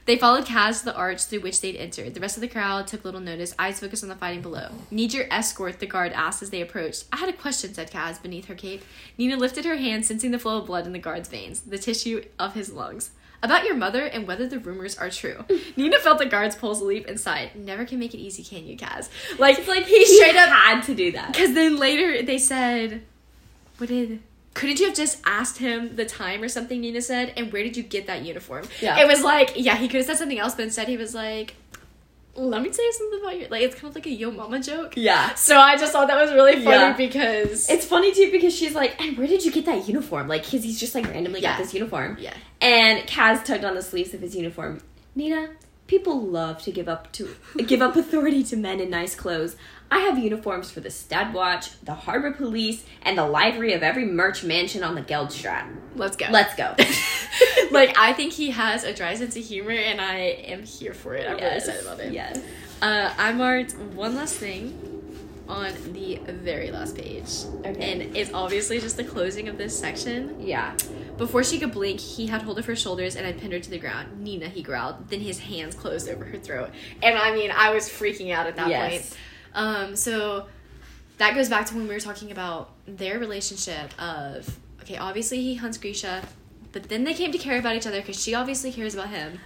They 0.06 0.18
followed 0.18 0.46
Kaz 0.46 0.80
to 0.80 0.86
the 0.86 0.96
arch 0.96 1.24
through 1.26 1.42
which 1.42 1.62
they'd 1.62 1.76
entered. 1.76 2.16
The 2.16 2.20
rest 2.20 2.36
of 2.36 2.42
the 2.42 2.48
crowd 2.48 2.88
took 2.88 3.06
little 3.06 3.20
notice, 3.22 3.54
eyes 3.60 3.80
focused 3.80 4.04
on 4.04 4.10
the 4.10 4.16
fighting 4.16 4.42
below. 4.42 4.70
Need 4.90 5.14
your 5.14 5.26
escort, 5.30 5.80
the 5.80 5.86
guard 5.86 6.12
asked 6.14 6.42
as 6.42 6.50
they 6.50 6.62
approached. 6.62 7.06
I 7.14 7.18
had 7.18 7.30
a 7.30 7.34
question, 7.34 7.74
said 7.74 7.92
Kaz 7.92 8.22
beneath 8.22 8.46
her 8.48 8.56
cape. 8.56 8.84
Nina 9.18 9.38
lifted 9.38 9.64
her 9.66 9.76
hand, 9.76 10.06
sensing 10.06 10.32
the 10.32 10.40
flow 10.40 10.58
of 10.58 10.66
blood 10.66 10.86
in 10.88 10.92
the 10.94 11.00
guard's 11.00 11.30
veins, 11.30 11.62
the 11.62 11.78
tissue 11.78 12.24
of 12.40 12.56
his 12.56 12.72
lungs. 12.74 13.12
About 13.44 13.64
your 13.66 13.76
mother 13.76 14.06
and 14.06 14.28
whether 14.28 14.48
the 14.48 14.60
rumors 14.60 14.98
are 14.98 15.10
true. 15.10 15.46
Nina 15.76 15.98
felt 16.00 16.18
the 16.20 16.26
guard's 16.28 16.56
pulse 16.56 16.82
leap 16.82 17.08
and 17.08 17.20
sighed. 17.20 17.56
Never 17.56 17.86
can 17.86 17.98
make 18.00 18.14
it 18.14 18.20
easy, 18.20 18.44
can 18.44 18.66
you, 18.68 18.78
Kaz? 18.78 19.10
Like, 19.40 19.60
It's 19.60 19.68
like 19.68 19.86
he 19.86 20.06
straight 20.06 20.36
up 20.36 20.50
had 20.50 20.82
to 20.84 20.96
do 20.96 21.12
that. 21.14 21.32
because 21.34 21.54
then 21.54 21.78
later 21.78 22.22
they 22.24 22.38
said, 22.38 23.04
"What 23.78 23.90
did? 23.90 24.22
Couldn't 24.54 24.80
you 24.80 24.88
have 24.88 24.96
just 24.96 25.20
asked 25.26 25.58
him 25.60 25.96
the 25.96 26.06
time 26.06 26.42
or 26.44 26.50
something?" 26.50 26.82
Nina 26.82 27.02
said, 27.02 27.34
"And 27.38 27.52
where 27.54 27.64
did 27.64 27.78
you 27.78 27.84
get 27.84 28.08
that 28.08 28.24
uniform?" 28.26 28.66
Yeah. 28.82 29.00
it 29.00 29.08
was 29.08 29.22
like, 29.24 29.54
yeah, 29.56 29.76
he 29.78 29.88
could 29.88 29.98
have 29.98 30.06
said 30.06 30.18
something 30.18 30.40
else, 30.40 30.56
but 30.56 30.64
instead 30.64 30.88
he 30.90 30.98
was 30.98 31.16
like, 31.16 31.56
"Let 32.36 32.62
me 32.62 32.70
tell 32.70 32.84
you 32.86 32.94
something 32.94 33.20
about 33.22 33.40
your 33.40 33.50
like." 33.50 33.62
It's 33.62 33.76
kind 33.76 33.88
of 33.90 33.96
like 33.96 34.06
a 34.08 34.10
yo 34.10 34.32
mama 34.32 34.60
joke. 34.62 34.94
Yeah. 34.98 35.34
So 35.36 35.58
I 35.58 35.78
just 35.78 35.92
thought 35.94 36.08
that 36.08 36.20
was 36.22 36.32
really 36.34 36.54
funny 36.64 36.66
Yeah. 36.66 36.94
because 36.98 37.70
It's 37.70 37.86
funny 37.86 38.14
too 38.14 38.30
because 38.32 38.56
she's 38.56 38.74
like, 38.76 39.00
and 39.02 39.18
where 39.18 39.28
did 39.28 39.44
you 39.46 39.52
get 39.52 39.66
that 39.66 39.88
uniform? 39.88 40.28
Like, 40.28 40.44
cause 40.44 40.64
he's 40.64 40.80
just 40.80 40.96
like 40.96 41.06
randomly 41.08 41.42
Yeah. 41.42 41.52
got 41.54 41.60
this 41.64 41.74
uniform. 41.74 42.18
yeah, 42.20 42.34
And 42.62 43.08
Kaz 43.08 43.44
tugged 43.46 43.64
on 43.66 43.76
the 43.76 43.82
sleeves 43.82 44.14
of 44.14 44.22
his 44.22 44.36
uniform. 44.36 44.82
Nina, 45.16 45.50
People 45.88 46.22
love 46.22 46.62
to 46.64 46.72
give 46.72 46.88
up 46.88 47.12
to 47.14 47.36
give 47.68 47.82
up 47.82 47.98
authority 47.98 48.44
to 48.46 48.56
men 48.56 48.80
in 48.80 48.90
nice 48.90 49.14
clothes. 49.14 49.58
I 49.94 50.00
have 50.00 50.18
uniforms 50.18 50.72
for 50.72 50.80
the 50.80 50.90
Stadwatch, 50.90 51.80
the 51.84 51.94
Harbor 51.94 52.32
Police, 52.32 52.86
and 53.02 53.18
the 53.18 53.28
livery 53.28 53.74
of 53.74 53.84
every 53.84 54.06
merch 54.06 54.42
mansion 54.42 54.84
on 54.84 54.96
the 54.96 55.02
Geldstraat. 55.02 55.68
Let's 55.96 56.16
go. 56.16 56.28
Let's 56.32 56.56
go. 56.56 56.74
like 57.72 57.98
I 58.00 58.14
think 58.14 58.32
he 58.32 58.52
has 58.52 58.86
a 58.86 58.94
dry 58.94 59.16
sense 59.16 59.36
of 59.36 59.44
humor, 59.44 59.72
and 59.72 60.00
I 60.00 60.16
am 60.48 60.64
here 60.64 60.94
for 60.94 61.14
it. 61.16 61.28
I'm 61.30 61.36
really 61.36 61.58
excited 61.58 61.82
about 61.84 62.00
it. 62.00 62.14
Yes. 62.14 62.42
Uh, 62.82 63.14
I 63.18 63.34
marked 63.34 63.76
one 63.78 64.16
last 64.16 64.36
thing 64.38 64.88
on 65.50 65.74
the 65.92 66.16
very 66.26 66.72
last 66.72 66.96
page, 66.96 67.28
Okay. 67.66 67.92
and 67.92 68.16
it's 68.16 68.32
obviously 68.34 68.80
just 68.80 68.96
the 68.96 69.04
closing 69.04 69.50
of 69.50 69.58
this 69.58 69.78
section. 69.78 70.38
Yeah. 70.40 70.74
Before 71.18 71.44
she 71.44 71.60
could 71.60 71.74
blink, 71.74 72.00
he 72.00 72.28
had 72.28 72.44
hold 72.44 72.58
of 72.58 72.66
her 72.66 72.76
shoulders 72.78 73.18
and 73.18 73.28
I 73.28 73.34
pinned 73.34 73.52
her 73.52 73.60
to 73.60 73.70
the 73.70 73.78
ground. 73.78 74.22
Nina, 74.22 74.48
he 74.48 74.64
growled. 74.64 75.10
Then 75.10 75.20
his 75.20 75.40
hands 75.40 75.76
closed 75.76 76.08
over 76.08 76.24
her 76.24 76.38
throat, 76.38 76.70
and 77.04 77.18
I 77.18 77.36
mean, 77.36 77.52
I 77.52 77.74
was 77.74 77.90
freaking 77.90 78.32
out 78.34 78.48
at 78.48 78.56
that 78.56 78.70
Yes. 78.70 78.90
point. 78.92 79.18
Um, 79.54 79.96
so 79.96 80.48
that 81.18 81.36
goes 81.36 81.50
back 81.50 81.66
to 81.68 81.76
when 81.76 81.88
we 81.88 81.94
were 81.94 82.00
talking 82.00 82.32
about 82.32 82.72
their 82.88 83.20
relationship 83.20 83.92
of 84.02 84.58
okay, 84.82 84.98
obviously 84.98 85.42
he 85.42 85.56
hunts 85.56 85.78
Grisha, 85.78 86.24
but 86.72 86.84
then 86.90 87.04
they 87.04 87.14
came 87.14 87.32
to 87.32 87.38
care 87.38 87.60
about 87.60 87.76
each 87.76 87.86
other 87.88 88.00
because 88.02 88.22
she 88.22 88.34
obviously 88.34 88.72
cares 88.72 88.94
about 88.94 89.10
him. 89.10 89.40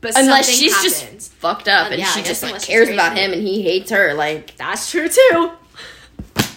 But 0.00 0.16
Unless 0.16 0.48
she's 0.48 0.72
happened. 0.72 1.18
just 1.18 1.32
fucked 1.32 1.68
up 1.68 1.88
Uh, 1.88 1.90
and 1.90 2.00
yeah, 2.00 2.06
she 2.06 2.22
just 2.22 2.42
like 2.42 2.62
cares 2.62 2.88
about 2.88 3.16
him 3.16 3.32
and 3.32 3.42
he 3.42 3.62
hates 3.62 3.90
her. 3.90 4.14
Like 4.14 4.56
That's 4.56 4.90
true 4.90 5.08
too. 5.08 5.52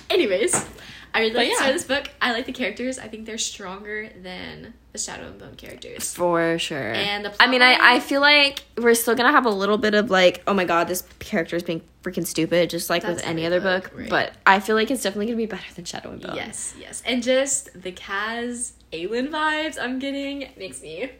Anyways, 0.10 0.66
I 1.14 1.20
really 1.20 1.34
like 1.34 1.50
yeah. 1.50 1.72
this 1.72 1.84
book. 1.84 2.10
I 2.22 2.32
like 2.32 2.46
the 2.46 2.54
characters. 2.54 3.00
I 3.00 3.08
think 3.08 3.26
they're 3.26 3.38
stronger 3.38 4.10
than 4.22 4.74
the 4.94 5.00
Shadow 5.00 5.26
and 5.26 5.40
Bone 5.40 5.56
characters. 5.56 6.14
for 6.14 6.58
sure. 6.60 6.94
And 6.94 7.26
the 7.26 7.34
I 7.40 7.48
mean, 7.48 7.62
I 7.62 7.78
I 7.96 8.00
feel 8.00 8.22
like 8.22 8.64
we're 8.78 8.94
still 8.94 9.16
gonna 9.16 9.32
have 9.32 9.46
a 9.46 9.50
little 9.50 9.80
bit 9.80 9.96
of 9.96 10.10
like, 10.12 10.44
oh 10.48 10.54
my 10.54 10.66
god, 10.66 10.88
this 10.88 11.04
character 11.20 11.56
is 11.56 11.64
being 11.64 11.82
freaking 12.04 12.26
stupid, 12.26 12.70
just 12.70 12.90
like 12.90 13.04
with 13.04 13.24
any 13.24 13.46
other 13.46 13.60
book. 13.60 13.86
book, 13.86 14.00
right. 14.00 14.10
But 14.10 14.34
I 14.46 14.60
feel 14.60 14.76
like 14.76 14.92
it's 14.92 15.02
definitely 15.02 15.26
gonna 15.26 15.38
be 15.38 15.48
better 15.48 15.74
than 15.74 15.86
Shadow 15.86 16.12
and 16.12 16.22
Bone. 16.22 16.36
Yes, 16.36 16.76
yes. 16.80 17.02
And 17.06 17.24
just 17.24 17.74
the 17.82 17.92
Kaz 17.92 18.74
Aelin 18.92 19.30
vibes 19.30 19.78
I'm 19.82 19.98
getting 19.98 20.50
makes 20.58 20.82
me 20.82 21.12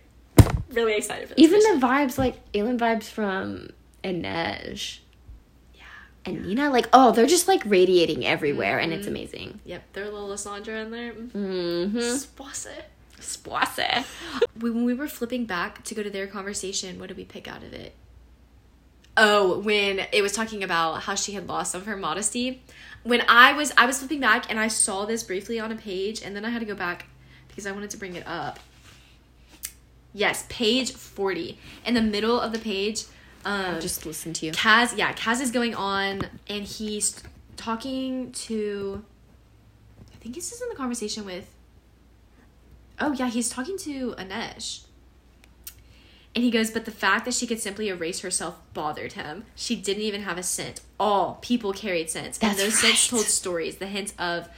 really 0.70 0.96
excited 0.96 1.30
for 1.30 1.34
this. 1.36 1.44
Even 1.44 1.60
mission. 1.60 1.80
the 1.80 1.86
vibes, 1.86 2.18
like 2.20 2.52
Aelin 2.54 2.78
vibes 2.78 3.06
from 3.06 3.70
Inej 4.04 5.00
yeah. 5.74 5.82
and 6.26 6.46
Nina, 6.46 6.70
like 6.70 6.88
oh, 6.94 7.12
they're 7.12 7.26
just 7.26 7.48
like 7.48 7.64
radiating 7.66 8.24
everywhere, 8.24 8.78
and 8.78 8.94
it's 8.94 9.08
amazing. 9.08 9.62
Yep, 9.66 9.94
their 9.94 10.06
little 10.06 10.28
Lysandra 10.28 10.80
in 10.82 10.92
there. 10.92 11.14
Mm-hmm. 11.14 11.98
Sposse. 11.98 12.84
Spoise. 13.24 14.06
When 14.60 14.86
we 14.86 14.94
were 14.94 15.08
flipping 15.08 15.46
back 15.46 15.84
to 15.86 15.96
go 15.96 16.04
to 16.04 16.10
their 16.10 16.28
conversation, 16.28 17.00
what 17.00 17.08
did 17.08 17.18
we 17.18 17.26
pick 17.26 17.48
out 17.48 17.64
of 17.64 17.74
it? 17.74 17.96
Oh, 19.16 19.60
when 19.60 20.06
it 20.12 20.22
was 20.22 20.32
talking 20.32 20.64
about 20.64 21.04
how 21.04 21.16
she 21.16 21.34
had 21.34 21.48
lost 21.48 21.74
some 21.74 21.82
of 21.82 21.88
her 21.88 21.98
modesty. 21.98 22.64
When 23.04 23.22
I 23.28 23.54
was 23.54 23.72
I 23.78 23.86
was 23.86 24.00
flipping 24.00 24.20
back 24.20 24.50
and 24.50 24.60
I 24.60 24.68
saw 24.68 25.06
this 25.06 25.24
briefly 25.24 25.60
on 25.60 25.72
a 25.72 25.76
page 25.76 26.24
and 26.24 26.36
then 26.36 26.46
I 26.46 26.50
had 26.50 26.60
to 26.60 26.66
go 26.66 26.74
back 26.74 27.06
because 27.48 27.68
I 27.68 27.72
wanted 27.72 27.92
to 27.92 27.98
bring 27.98 28.16
it 28.16 28.26
up. 28.26 28.60
Yes, 30.14 30.46
page 30.50 30.94
40. 30.94 31.60
In 31.86 31.94
the 31.94 32.02
middle 32.02 32.40
of 32.40 32.54
the 32.54 32.60
page, 32.60 33.04
um 33.46 33.80
Just 33.80 34.06
listen 34.06 34.34
to 34.34 34.48
you. 34.48 34.52
Kaz, 34.52 34.98
yeah, 34.98 35.14
Kaz 35.14 35.42
is 35.42 35.52
going 35.52 35.76
on 35.76 36.22
and 36.48 36.64
he's 36.64 37.22
talking 37.56 38.32
to 38.32 39.06
I 40.12 40.16
think 40.18 40.34
this 40.34 40.52
is 40.52 40.62
in 40.62 40.70
the 40.70 40.76
conversation 40.76 41.24
with 41.26 41.54
Oh 43.00 43.14
yeah, 43.14 43.30
he's 43.30 43.50
talking 43.50 43.78
to 43.80 44.12
Inej. 44.18 44.86
And 46.36 46.44
he 46.44 46.50
goes, 46.50 46.72
but 46.72 46.86
the 46.86 46.92
fact 46.92 47.26
that 47.26 47.34
she 47.36 47.46
could 47.46 47.60
simply 47.60 47.90
erase 47.90 48.22
herself 48.22 48.60
bothered 48.74 49.14
him. 49.14 49.46
She 49.56 49.76
didn't 49.76 50.02
even 50.02 50.24
have 50.24 50.40
a 50.40 50.44
scent. 50.44 50.82
All 51.00 51.38
people 51.42 51.74
carried 51.74 52.10
scents. 52.10 52.40
That's 52.40 52.60
and 52.60 52.68
those 52.68 52.80
scents 52.80 53.08
told 53.08 53.26
stories. 53.26 53.78
The 53.78 53.86
hints 53.86 54.16
of 54.18 54.50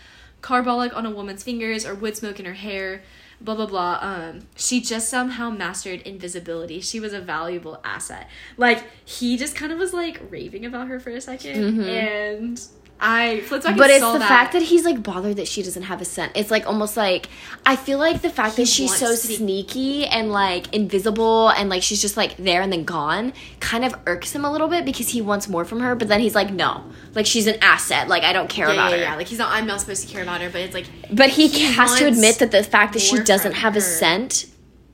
carbolic 0.42 0.96
on 0.96 1.06
a 1.06 1.10
woman's 1.10 1.44
fingers 1.44 1.86
or 1.86 1.94
wood 1.94 2.16
smoke 2.16 2.40
in 2.40 2.46
her 2.46 2.54
hair, 2.54 3.04
blah 3.42 3.56
blah 3.56 3.66
blah. 3.66 4.00
Um, 4.02 4.48
she 4.56 4.80
just 4.80 5.10
somehow 5.10 5.50
mastered 5.50 6.02
invisibility. 6.02 6.80
She 6.80 7.02
was 7.02 7.12
a 7.12 7.20
valuable 7.20 7.82
asset. 7.84 8.30
Like 8.56 8.84
he 9.04 9.36
just 9.36 9.56
kind 9.56 9.74
of 9.74 9.78
was 9.78 9.94
like 9.94 10.22
raving 10.30 10.66
about 10.66 10.88
her 10.88 11.00
for 11.00 11.10
a 11.10 11.18
2nd 11.18 11.86
and 11.86 12.62
I 13.00 13.42
Mm-hmm. 13.46 13.78
But 13.78 13.90
it's 13.90 14.06
the 14.06 14.20
that. 14.20 14.28
fact 14.28 14.54
that 14.54 14.62
he's 14.64 14.86
like 14.86 15.04
bothered 15.04 15.36
that 15.36 15.48
she 15.48 15.62
doesn't 15.62 15.84
have 15.84 16.02
a 16.02 16.06
scent. 16.06 16.32
It's 16.36 16.50
like 16.50 16.66
almost 16.66 16.96
like 16.96 17.28
I 17.66 17.76
feel 17.76 18.00
like 18.00 18.22
the 18.22 18.30
fact 18.30 18.56
He 18.56 18.64
that 18.64 18.70
she's 18.70 18.96
so 18.96 19.16
sneaky 19.16 20.06
and 20.06 20.32
like 20.32 20.74
invisible 20.74 21.50
and 21.50 21.70
like 21.70 21.84
she's 21.84 22.02
just 22.02 22.16
like 22.18 22.38
there 22.38 22.62
and 22.62 22.72
then 22.72 22.84
gone 22.84 23.34
kind 23.60 23.84
of 23.86 23.96
irks 24.06 24.34
him 24.34 24.46
a 24.46 24.52
little 24.52 24.68
bit 24.68 24.86
because 24.86 25.10
he 25.10 25.22
wants 25.22 25.48
more 25.48 25.66
from 25.66 25.82
her. 25.82 25.96
But 25.96 26.08
then 26.08 26.20
he's 26.20 26.36
like, 26.36 26.52
no, 26.52 26.84
like 27.14 27.26
she's 27.26 27.48
an 27.48 27.58
asset. 27.62 28.08
Like 28.08 28.24
I 28.24 28.34
don't 28.34 28.50
care 28.50 28.68
yeah, 28.68 28.74
about 28.74 28.92
yeah, 28.92 28.98
her. 28.98 29.04
yeah. 29.04 29.16
Like 29.16 29.28
he's 29.28 29.40
not. 29.40 29.52
I'm 29.52 29.68
not 29.68 29.82
supposed 29.82 30.08
to 30.08 30.14
care 30.14 30.24
about 30.24 30.42
her, 30.42 30.50
but 30.50 30.62
it's 30.62 30.74
like 30.74 30.86
But 31.12 31.30
he, 31.30 31.48
He 31.48 31.66
has 31.74 31.96
to 32.00 32.08
admit 32.08 32.40
that 32.40 32.52
the 32.52 32.64
fact 32.64 32.94
that 32.94 33.02
she 33.02 33.20
doesn't 33.20 33.54
have 33.54 33.76
a 33.76 33.82
scent 33.82 34.46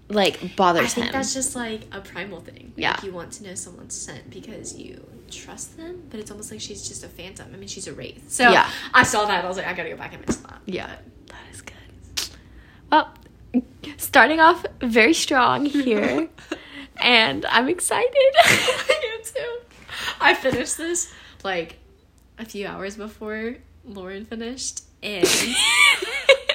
like 0.10 0.44
I 0.44 0.52
bothers 0.58 0.94
think 0.94 1.08
him. 1.08 1.14
that's 1.14 1.34
just 1.34 1.56
like 1.56 1.82
a 1.92 2.02
primal 2.02 2.42
thing. 2.42 2.74
Yeah. 2.76 2.92
Like 2.92 3.04
you 3.04 3.12
want 3.14 3.32
to 3.34 3.44
know 3.46 3.56
someone's 3.56 3.96
scent 3.96 4.30
because 4.30 4.76
you 4.78 5.06
trust 5.32 5.78
them, 5.78 6.04
but 6.10 6.20
it's 6.20 6.30
almost 6.32 6.52
like 6.52 6.62
she's 6.62 6.88
just 6.88 7.04
a 7.04 7.08
phantom. 7.08 7.48
I 7.54 7.58
mean, 7.58 7.68
she's 7.68 7.88
a 7.88 7.94
wraith. 7.94 8.32
So 8.32 8.50
Yeah. 8.50 8.70
I 8.94 9.04
saw 9.04 9.26
that 9.26 9.44
I 9.44 9.48
was 9.48 9.58
like, 9.58 9.68
I 9.68 9.74
gotta 9.74 9.90
go 9.90 9.98
back 9.98 10.14
and 10.14 10.26
mention 10.26 10.44
that. 10.44 10.62
Yeah, 10.66 10.96
that 11.28 11.42
is 11.52 11.62
good. 11.62 11.76
Well, 12.92 13.14
starting 13.98 14.40
off 14.40 14.66
very 14.82 15.14
strong 15.14 15.66
here, 15.66 16.30
and 17.02 17.46
I'm 17.46 17.70
excited. 17.70 18.12
Am 18.50 19.24
too. 19.24 19.58
I 20.20 20.34
finished 20.34 20.78
this 20.78 21.12
like 21.44 21.78
a 22.38 22.46
few 22.46 22.68
hours 22.68 22.96
before 22.98 23.56
Lauren 23.86 24.26
finished, 24.26 24.84
and 25.04 25.28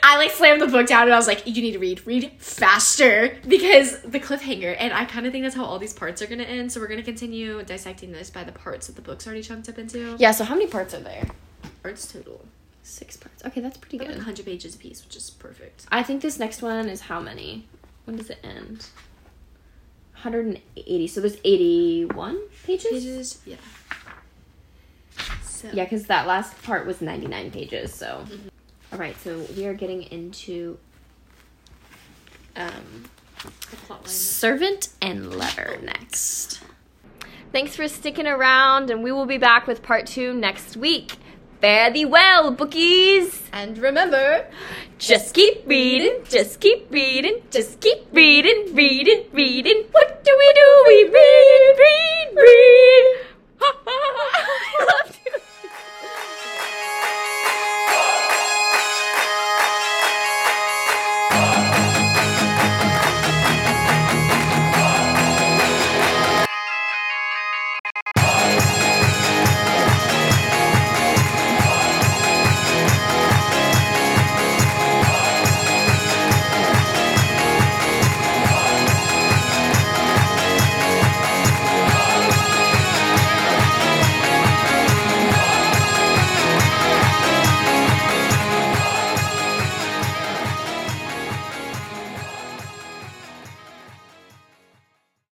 I 0.09 0.19
like 0.19 0.31
slammed 0.31 0.63
the 0.63 0.69
book 0.69 0.87
down 0.87 1.03
and 1.03 1.13
I 1.13 1.17
was 1.17 1.27
like, 1.27 1.45
"You 1.47 1.61
need 1.61 1.73
to 1.73 1.81
read, 1.81 2.07
read 2.07 2.31
faster," 2.39 3.37
because 3.47 4.01
the 4.03 4.21
cliffhanger. 4.21 4.77
And 4.79 4.93
I 4.93 5.05
kind 5.05 5.27
of 5.27 5.33
think 5.33 5.45
that's 5.45 5.57
how 5.57 5.65
all 5.65 5.81
these 5.81 5.93
parts 5.93 6.23
are 6.23 6.27
gonna 6.29 6.45
end. 6.45 6.71
So 6.71 6.81
we're 6.81 6.87
gonna 6.87 7.03
continue 7.03 7.61
dissecting 7.65 8.13
this 8.13 8.31
by 8.31 8.45
the 8.45 8.53
parts 8.53 8.87
that 8.87 8.95
the 8.95 9.03
book's 9.03 9.27
already 9.27 9.43
chunked 9.43 9.69
up 9.69 9.79
into. 9.79 10.15
yeah. 10.19 10.31
So 10.31 10.45
how 10.45 10.55
many 10.55 10.69
parts 10.69 10.95
are 10.95 11.01
there? 11.01 11.27
Parts 11.83 12.13
total, 12.13 12.45
Six 12.85 13.17
parts. 13.17 13.45
Okay, 13.45 13.61
that's 13.61 13.77
pretty 13.79 13.99
like 13.99 14.07
good. 14.07 14.17
100 14.19 14.47
pages 14.47 14.77
a 14.77 14.79
piece, 14.79 15.05
which 15.05 15.17
is 15.17 15.29
perfect. 15.31 15.87
I 15.91 16.05
think 16.05 16.23
this 16.23 16.39
next 16.39 16.63
one 16.63 16.89
is 16.89 17.01
how 17.01 17.19
many? 17.21 17.67
When 18.05 18.17
does 18.17 18.31
it 18.31 18.39
end? 18.45 18.87
180. 20.23 21.07
So 21.09 21.21
there's 21.21 21.39
81 21.45 22.39
pages. 22.65 22.91
Pages, 22.93 23.39
yeah. 23.45 23.57
So 25.43 25.69
Yeah, 25.73 25.83
because 25.83 26.07
that 26.07 26.29
last 26.29 26.63
part 26.63 26.87
was 26.87 27.01
99 27.01 27.51
pages. 27.51 27.93
So, 27.93 28.25
mm-hmm. 28.25 28.49
All 28.97 29.03
right. 29.03 29.17
So 29.21 29.45
we 29.55 29.67
are 29.67 29.75
getting 29.75 30.05
into 30.05 30.79
um, 32.57 33.05
the 33.43 33.77
plot 33.77 34.01
line. 34.01 34.09
servant 34.09 34.89
and 35.03 35.37
letter 35.37 35.79
next. 35.83 36.63
Thanks 37.53 37.77
for 37.77 37.89
sticking 37.89 38.27
around, 38.27 38.89
and 38.89 39.05
we 39.05 39.13
will 39.13 39.27
be 39.27 39.37
back 39.37 39.67
with 39.67 39.83
part 39.83 40.07
two 40.07 40.33
next 40.33 40.79
week. 40.79 41.17
Fare 41.61 41.93
thee 41.93 42.07
well, 42.07 42.51
bookies! 42.51 43.43
And 43.53 43.77
remember, 43.77 44.47
Just 44.99 45.35
keep 45.35 45.67
reading, 45.67 46.21
just 46.31 46.59
keep 46.61 46.91
reading, 46.91 47.43
just 47.51 47.81
keep 47.83 47.99
reading, 48.15 48.75
reading, 48.75 49.25
reading. 49.31 49.85
What 49.93 50.25
do 50.25 50.35
we 50.39 50.53
do? 50.55 50.85
We 50.87 51.05
read, 51.05 51.77
read, 51.79 52.35
read. 53.61 55.13